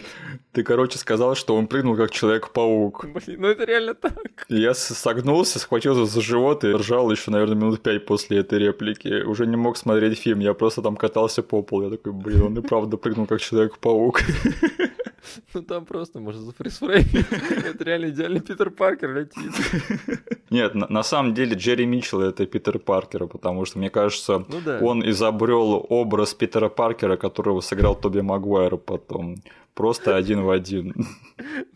[0.52, 3.06] Ты, короче, сказал, что он прыгнул как Человек-паук.
[3.06, 4.46] Блин, ну это реально так.
[4.48, 9.22] Я согнулся, схватился за живот и ржал еще, наверное, минут пять после этой реплики.
[9.22, 11.84] Уже не мог смотреть фильм, я просто там катался по полу.
[11.84, 14.20] Я такой, блин, он и правда прыгнул как Человек-паук.
[15.54, 17.06] Ну там просто, может, за фрисфрейм.
[17.64, 19.52] Это реально идеальный Питер Паркер летит.
[20.50, 24.60] Нет, на, на самом деле Джерри Митчелл это Питер Паркера, потому что, мне кажется, ну,
[24.64, 24.80] да.
[24.82, 29.36] он изобрел образ Питера Паркера, которого сыграл Тоби Магуайр потом.
[29.74, 30.94] Просто один в один.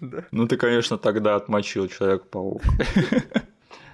[0.00, 0.24] Да.
[0.30, 2.62] Ну ты, конечно, тогда отмочил Человек-паук.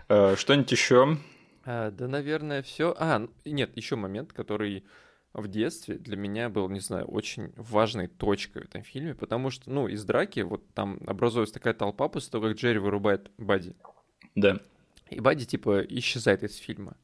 [0.09, 1.17] Э, что-нибудь еще?
[1.65, 2.95] А, да, наверное, все.
[2.99, 4.85] А, нет, еще момент, который
[5.35, 9.71] в детстве для меня был, не знаю, очень важной точкой в этом фильме, потому что,
[9.71, 13.75] ну, из драки вот там образуется такая толпа после того, как Джерри вырубает Бадди.
[14.35, 14.59] Да.
[15.11, 16.97] И Бадди, типа, исчезает из фильма.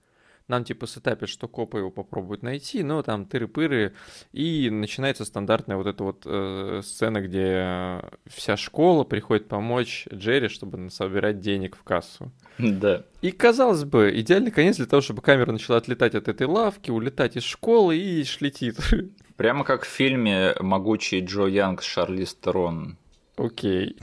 [0.49, 3.93] Нам, типа, сетапят, что копы его попробуют найти, но там тыры-пыры,
[4.33, 10.89] и начинается стандартная вот эта вот э, сцена, где вся школа приходит помочь Джерри, чтобы
[10.91, 12.33] собирать денег в кассу.
[12.57, 13.05] Да.
[13.21, 17.37] И, казалось бы, идеальный конец для того, чтобы камера начала отлетать от этой лавки, улетать
[17.37, 18.79] из школы и шлетит.
[19.37, 22.97] Прямо как в фильме «Могучий Джо Янг» с Шарли Стерон.
[23.37, 23.97] Окей.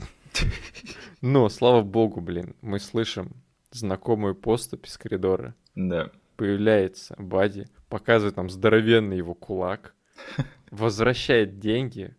[1.20, 3.32] Но, слава богу, блин, мы слышим
[3.72, 5.54] знакомую поступь из коридора.
[5.74, 6.10] Да.
[6.36, 9.94] Появляется Бади, показывает нам здоровенный его кулак,
[10.70, 12.14] возвращает деньги,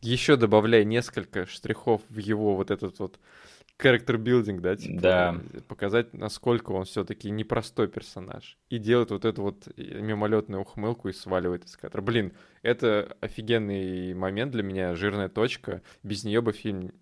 [0.00, 3.18] еще добавляя несколько штрихов в его вот этот вот
[3.78, 5.40] character building, да, типа, да.
[5.68, 8.58] показать, насколько он все-таки непростой персонаж.
[8.68, 12.02] И делает вот эту вот мимолетную ухмылку и сваливает из кадра.
[12.02, 12.32] Блин,
[12.62, 15.82] это офигенный момент для меня, жирная точка.
[16.02, 16.92] Без нее бы фильм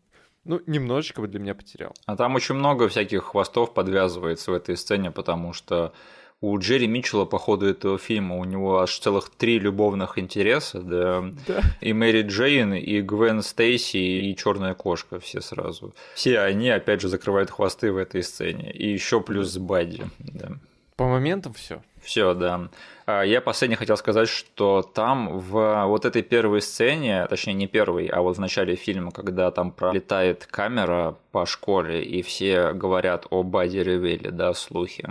[0.45, 1.93] ну, немножечко бы для меня потерял.
[2.07, 5.93] А там очень много всяких хвостов подвязывается в этой сцене, потому что
[6.41, 11.25] у Джерри Митчелла по ходу этого фильма у него аж целых три любовных интереса, да.
[11.47, 11.61] да.
[11.81, 15.95] И Мэри Джейн, и Гвен Стейси, и Черная кошка все сразу.
[16.15, 18.71] Все они, опять же, закрывают хвосты в этой сцене.
[18.71, 20.05] И еще плюс Бадди.
[20.19, 20.51] Да.
[20.97, 21.83] По моментам все.
[22.03, 22.69] Все, да.
[23.05, 28.07] А, я последний хотел сказать, что там в вот этой первой сцене, точнее не первой,
[28.07, 33.43] а вот в начале фильма, когда там пролетает камера по школе, и все говорят о
[33.43, 35.07] Баде Ревеле, да, слухи,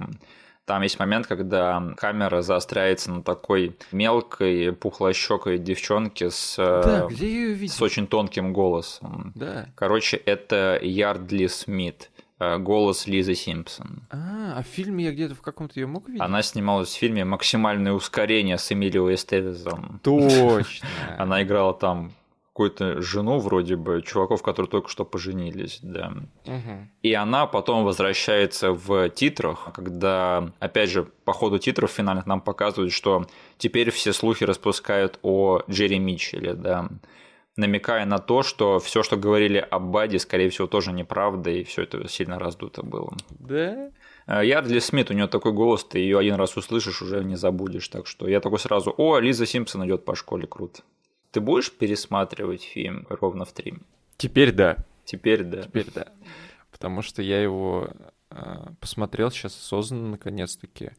[0.65, 7.67] там есть момент, когда камера заостряется на такой мелкой, пухлощекой девчонке с, да, где ее
[7.67, 9.31] с очень тонким голосом.
[9.35, 9.67] Да.
[9.75, 12.09] Короче, это Ярдли Смит
[12.39, 14.03] э, голос Лизы Симпсон.
[14.09, 16.21] А, а в фильме я где-то в каком-то ее мог видеть?
[16.21, 19.99] Она снималась в фильме «Максимальное ускорение» с Эмилио Эстевизом.
[20.03, 20.87] Точно.
[21.17, 22.11] Она играла там
[22.55, 26.13] какую-то жену вроде бы, чуваков, которые только что поженились, да.
[26.45, 26.87] Угу.
[27.01, 32.93] И она потом возвращается в титрах, когда, опять же, по ходу титров финальных нам показывают,
[32.93, 33.25] что
[33.57, 36.87] теперь все слухи распускают о Джерри Митчелле, да
[37.57, 41.83] намекая на то, что все, что говорили об Баде, скорее всего, тоже неправда, и все
[41.83, 43.15] это сильно раздуто было.
[43.29, 43.91] Да?
[44.27, 47.87] Э, Ярдли Смит, у нее такой голос, ты ее один раз услышишь, уже не забудешь.
[47.87, 50.81] Так что я такой сразу, о, Лиза Симпсон идет по школе, круто.
[51.35, 53.73] Ты будешь пересматривать фильм ровно в три?
[54.15, 54.77] Теперь да.
[55.03, 55.63] Теперь да.
[55.63, 56.07] Теперь да.
[56.71, 57.89] Потому что я его
[58.29, 60.91] э, посмотрел сейчас осознанно наконец-таки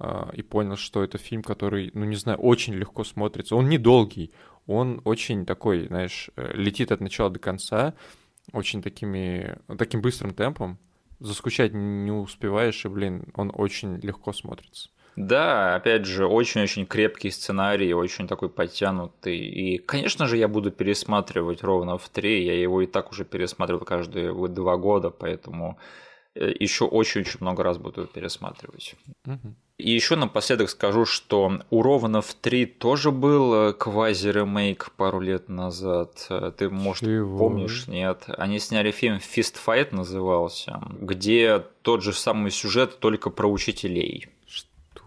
[0.00, 3.54] э, и понял, что это фильм, который, ну не знаю, очень легко смотрится.
[3.54, 4.32] Он недолгий,
[4.66, 7.94] он очень такой, знаешь, э, летит от начала до конца,
[8.52, 10.80] очень такими, таким быстрым темпом.
[11.20, 14.90] Заскучать не успеваешь, и, блин, он очень легко смотрится.
[15.16, 19.38] Да, опять же, очень-очень крепкий сценарий, очень такой подтянутый.
[19.38, 22.44] И, конечно же, я буду пересматривать ровно в три.
[22.44, 25.78] Я его и так уже пересматривал каждые два года, поэтому
[26.34, 28.94] э, еще очень-очень много раз буду пересматривать.
[29.24, 29.54] Угу.
[29.78, 36.26] И еще напоследок скажу, что у Ровнов 3 тоже был э, квази-ремейк пару лет назад.
[36.30, 37.38] Э, ты, может, Чего?
[37.38, 38.24] помнишь, нет?
[38.38, 44.28] Они сняли фильм «Fist Fight» назывался, где тот же самый сюжет, только про учителей.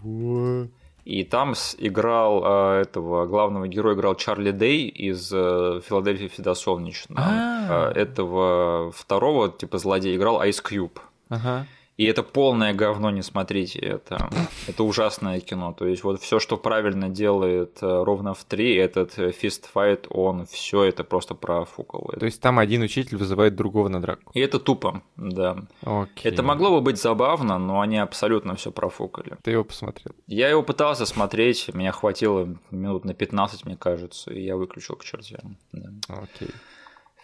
[0.01, 0.67] Чего?
[1.05, 7.15] И там играл э, этого главного героя играл Чарли Дей из э, Филадельфии всегда солнечно.
[7.17, 7.91] А.
[7.91, 10.99] Э, этого второго типа злодея играл Ice Cube.
[11.29, 11.65] Ага.
[11.99, 14.29] И это полное говно, не смотрите это.
[14.67, 15.73] Это ужасное кино.
[15.73, 20.45] То есть вот все, что правильно делает э, ровно в три, этот фист файт, он
[20.45, 22.21] все это просто профукивает.
[22.21, 24.31] То есть там один учитель вызывает другого на драку.
[24.33, 25.57] И это тупо, да.
[25.81, 26.31] Окей.
[26.31, 29.35] Это могло бы быть забавно, но они абсолютно все профукали.
[29.43, 30.15] Ты его посмотрел?
[30.25, 35.03] Я его пытался смотреть, меня хватило минут на 15, мне кажется, и я выключил к
[35.03, 35.57] чертям.
[35.73, 35.89] Да.
[36.07, 36.47] Окей.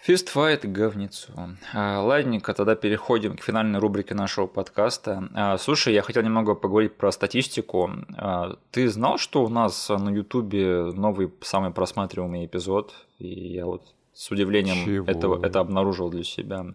[0.06, 1.34] Фистфайт говнецо.
[1.74, 5.28] А, ладненько, тогда переходим к финальной рубрике нашего подкаста.
[5.34, 7.90] А, слушай, я хотел немного поговорить про статистику.
[8.16, 12.94] А, ты знал, что у нас на Ютубе новый самый просматриваемый эпизод?
[13.18, 13.82] И я вот
[14.14, 16.68] с удивлением это, это обнаружил для себя.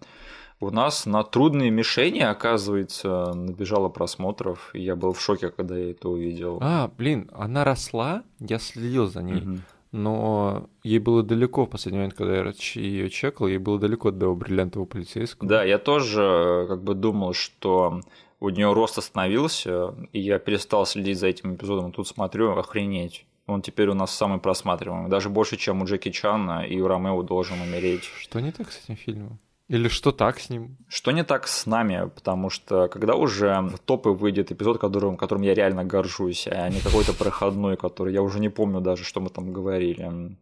[0.59, 5.93] У нас на трудные мишени, оказывается, набежало просмотров, и я был в шоке, когда я
[5.93, 6.59] это увидел.
[6.61, 9.43] А, блин, она росла, я следил за ней.
[9.43, 9.59] Угу
[9.93, 14.35] но ей было далеко в последний момент, когда я ее чекал, ей было далеко до
[14.35, 15.49] бриллиантового полицейского.
[15.49, 18.01] Да, я тоже э, как бы думал, что
[18.39, 21.93] у нее рост остановился, и я перестал следить за этим эпизодом.
[21.93, 23.27] Тут смотрю, охренеть.
[23.47, 25.11] Он теперь у нас самый просматриваемый.
[25.11, 28.05] Даже больше, чем у Джеки Чана и у Ромео должен умереть.
[28.05, 29.41] Что не так с этим фильмом?
[29.71, 30.77] Или что так с ним?
[30.89, 32.11] Что не так с нами?
[32.13, 36.81] Потому что когда уже в топы выйдет эпизод, которым, которым я реально горжусь, а не
[36.81, 40.37] какой-то проходной, который я уже не помню даже, что мы там говорили.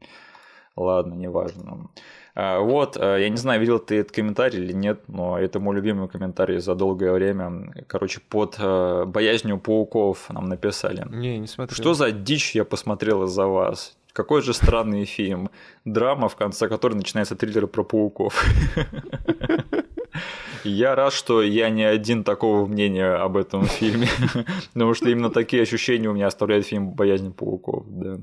[0.77, 1.91] Ладно, неважно.
[2.35, 5.77] А, вот, а, я не знаю, видел ты этот комментарий или нет, но это мой
[5.77, 7.71] любимый комментарий за долгое время.
[7.87, 11.05] Короче, под а, боязнью пауков нам написали.
[11.11, 11.75] Не, не смотрел.
[11.75, 13.98] Что за дичь я посмотрел из-за вас?
[14.19, 15.49] Какой же странный фильм.
[15.85, 18.45] Драма, в конце которой начинается триллер про пауков.
[20.65, 24.09] Я рад, что я не один такого мнения об этом фильме,
[24.73, 27.85] потому что именно такие ощущения у меня оставляет фильм «Боязнь пауков».
[27.87, 28.19] Да.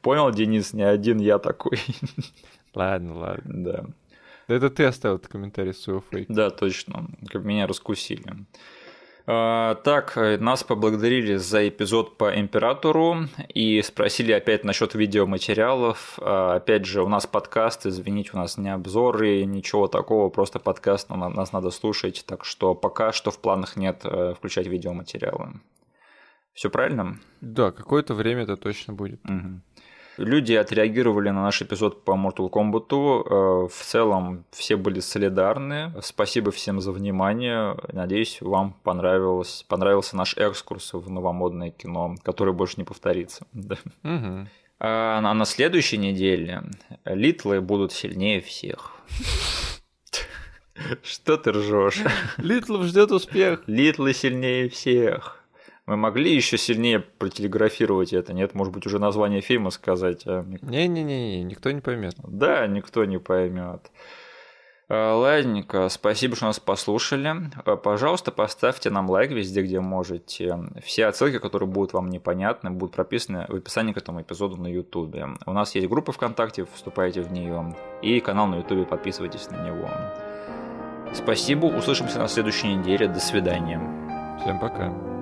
[0.00, 1.78] Понял, Денис, не один я такой.
[2.74, 3.42] Ладно, ладно.
[3.44, 3.84] Да.
[4.46, 6.32] Это ты оставил этот комментарий своего фейка.
[6.32, 7.06] Да, точно.
[7.28, 8.46] Как меня раскусили.
[9.26, 16.18] А, так, нас поблагодарили за эпизод по императору и спросили опять насчет видеоматериалов.
[16.20, 21.08] А, опять же, у нас подкаст, извините, у нас не обзоры, ничего такого, просто подкаст,
[21.08, 25.60] но нас надо слушать, так что пока что в планах нет э, включать видеоматериалы.
[26.52, 27.18] Все правильно?
[27.40, 29.20] Да, какое-то время это точно будет.
[29.24, 29.60] Угу.
[30.16, 32.88] Люди отреагировали на наш эпизод по Mortal Kombat.
[32.90, 35.92] Э, в целом все были солидарны.
[36.02, 37.76] Спасибо всем за внимание.
[37.92, 43.46] Надеюсь, вам понравилось, понравился наш экскурс в новомодное кино, который больше не повторится.
[44.04, 44.48] Угу.
[44.80, 46.62] А на следующей неделе
[47.04, 48.92] Литлы будут сильнее всех.
[51.02, 52.02] Что ты ржешь?
[52.36, 53.62] Литлов ждет успех.
[53.66, 55.43] Литлы сильнее всех.
[55.86, 58.54] Мы могли еще сильнее протелеграфировать это, нет?
[58.54, 60.22] Может быть, уже название фильма сказать?
[60.26, 60.42] А?
[60.62, 62.14] Не-не-не, никто не поймет.
[62.18, 63.90] Да, никто не поймет.
[64.88, 67.34] А, ладненько, спасибо, что нас послушали.
[67.64, 70.58] А, пожалуйста, поставьте нам лайк везде, где можете.
[70.82, 75.16] Все отсылки, которые будут вам непонятны, будут прописаны в описании к этому эпизоду на YouTube.
[75.46, 77.74] У нас есть группа ВКонтакте, вступайте в нее.
[78.02, 79.90] И канал на YouTube, подписывайтесь на него.
[81.12, 83.06] Спасибо, услышимся на следующей неделе.
[83.06, 83.80] До свидания.
[84.40, 85.13] Всем пока.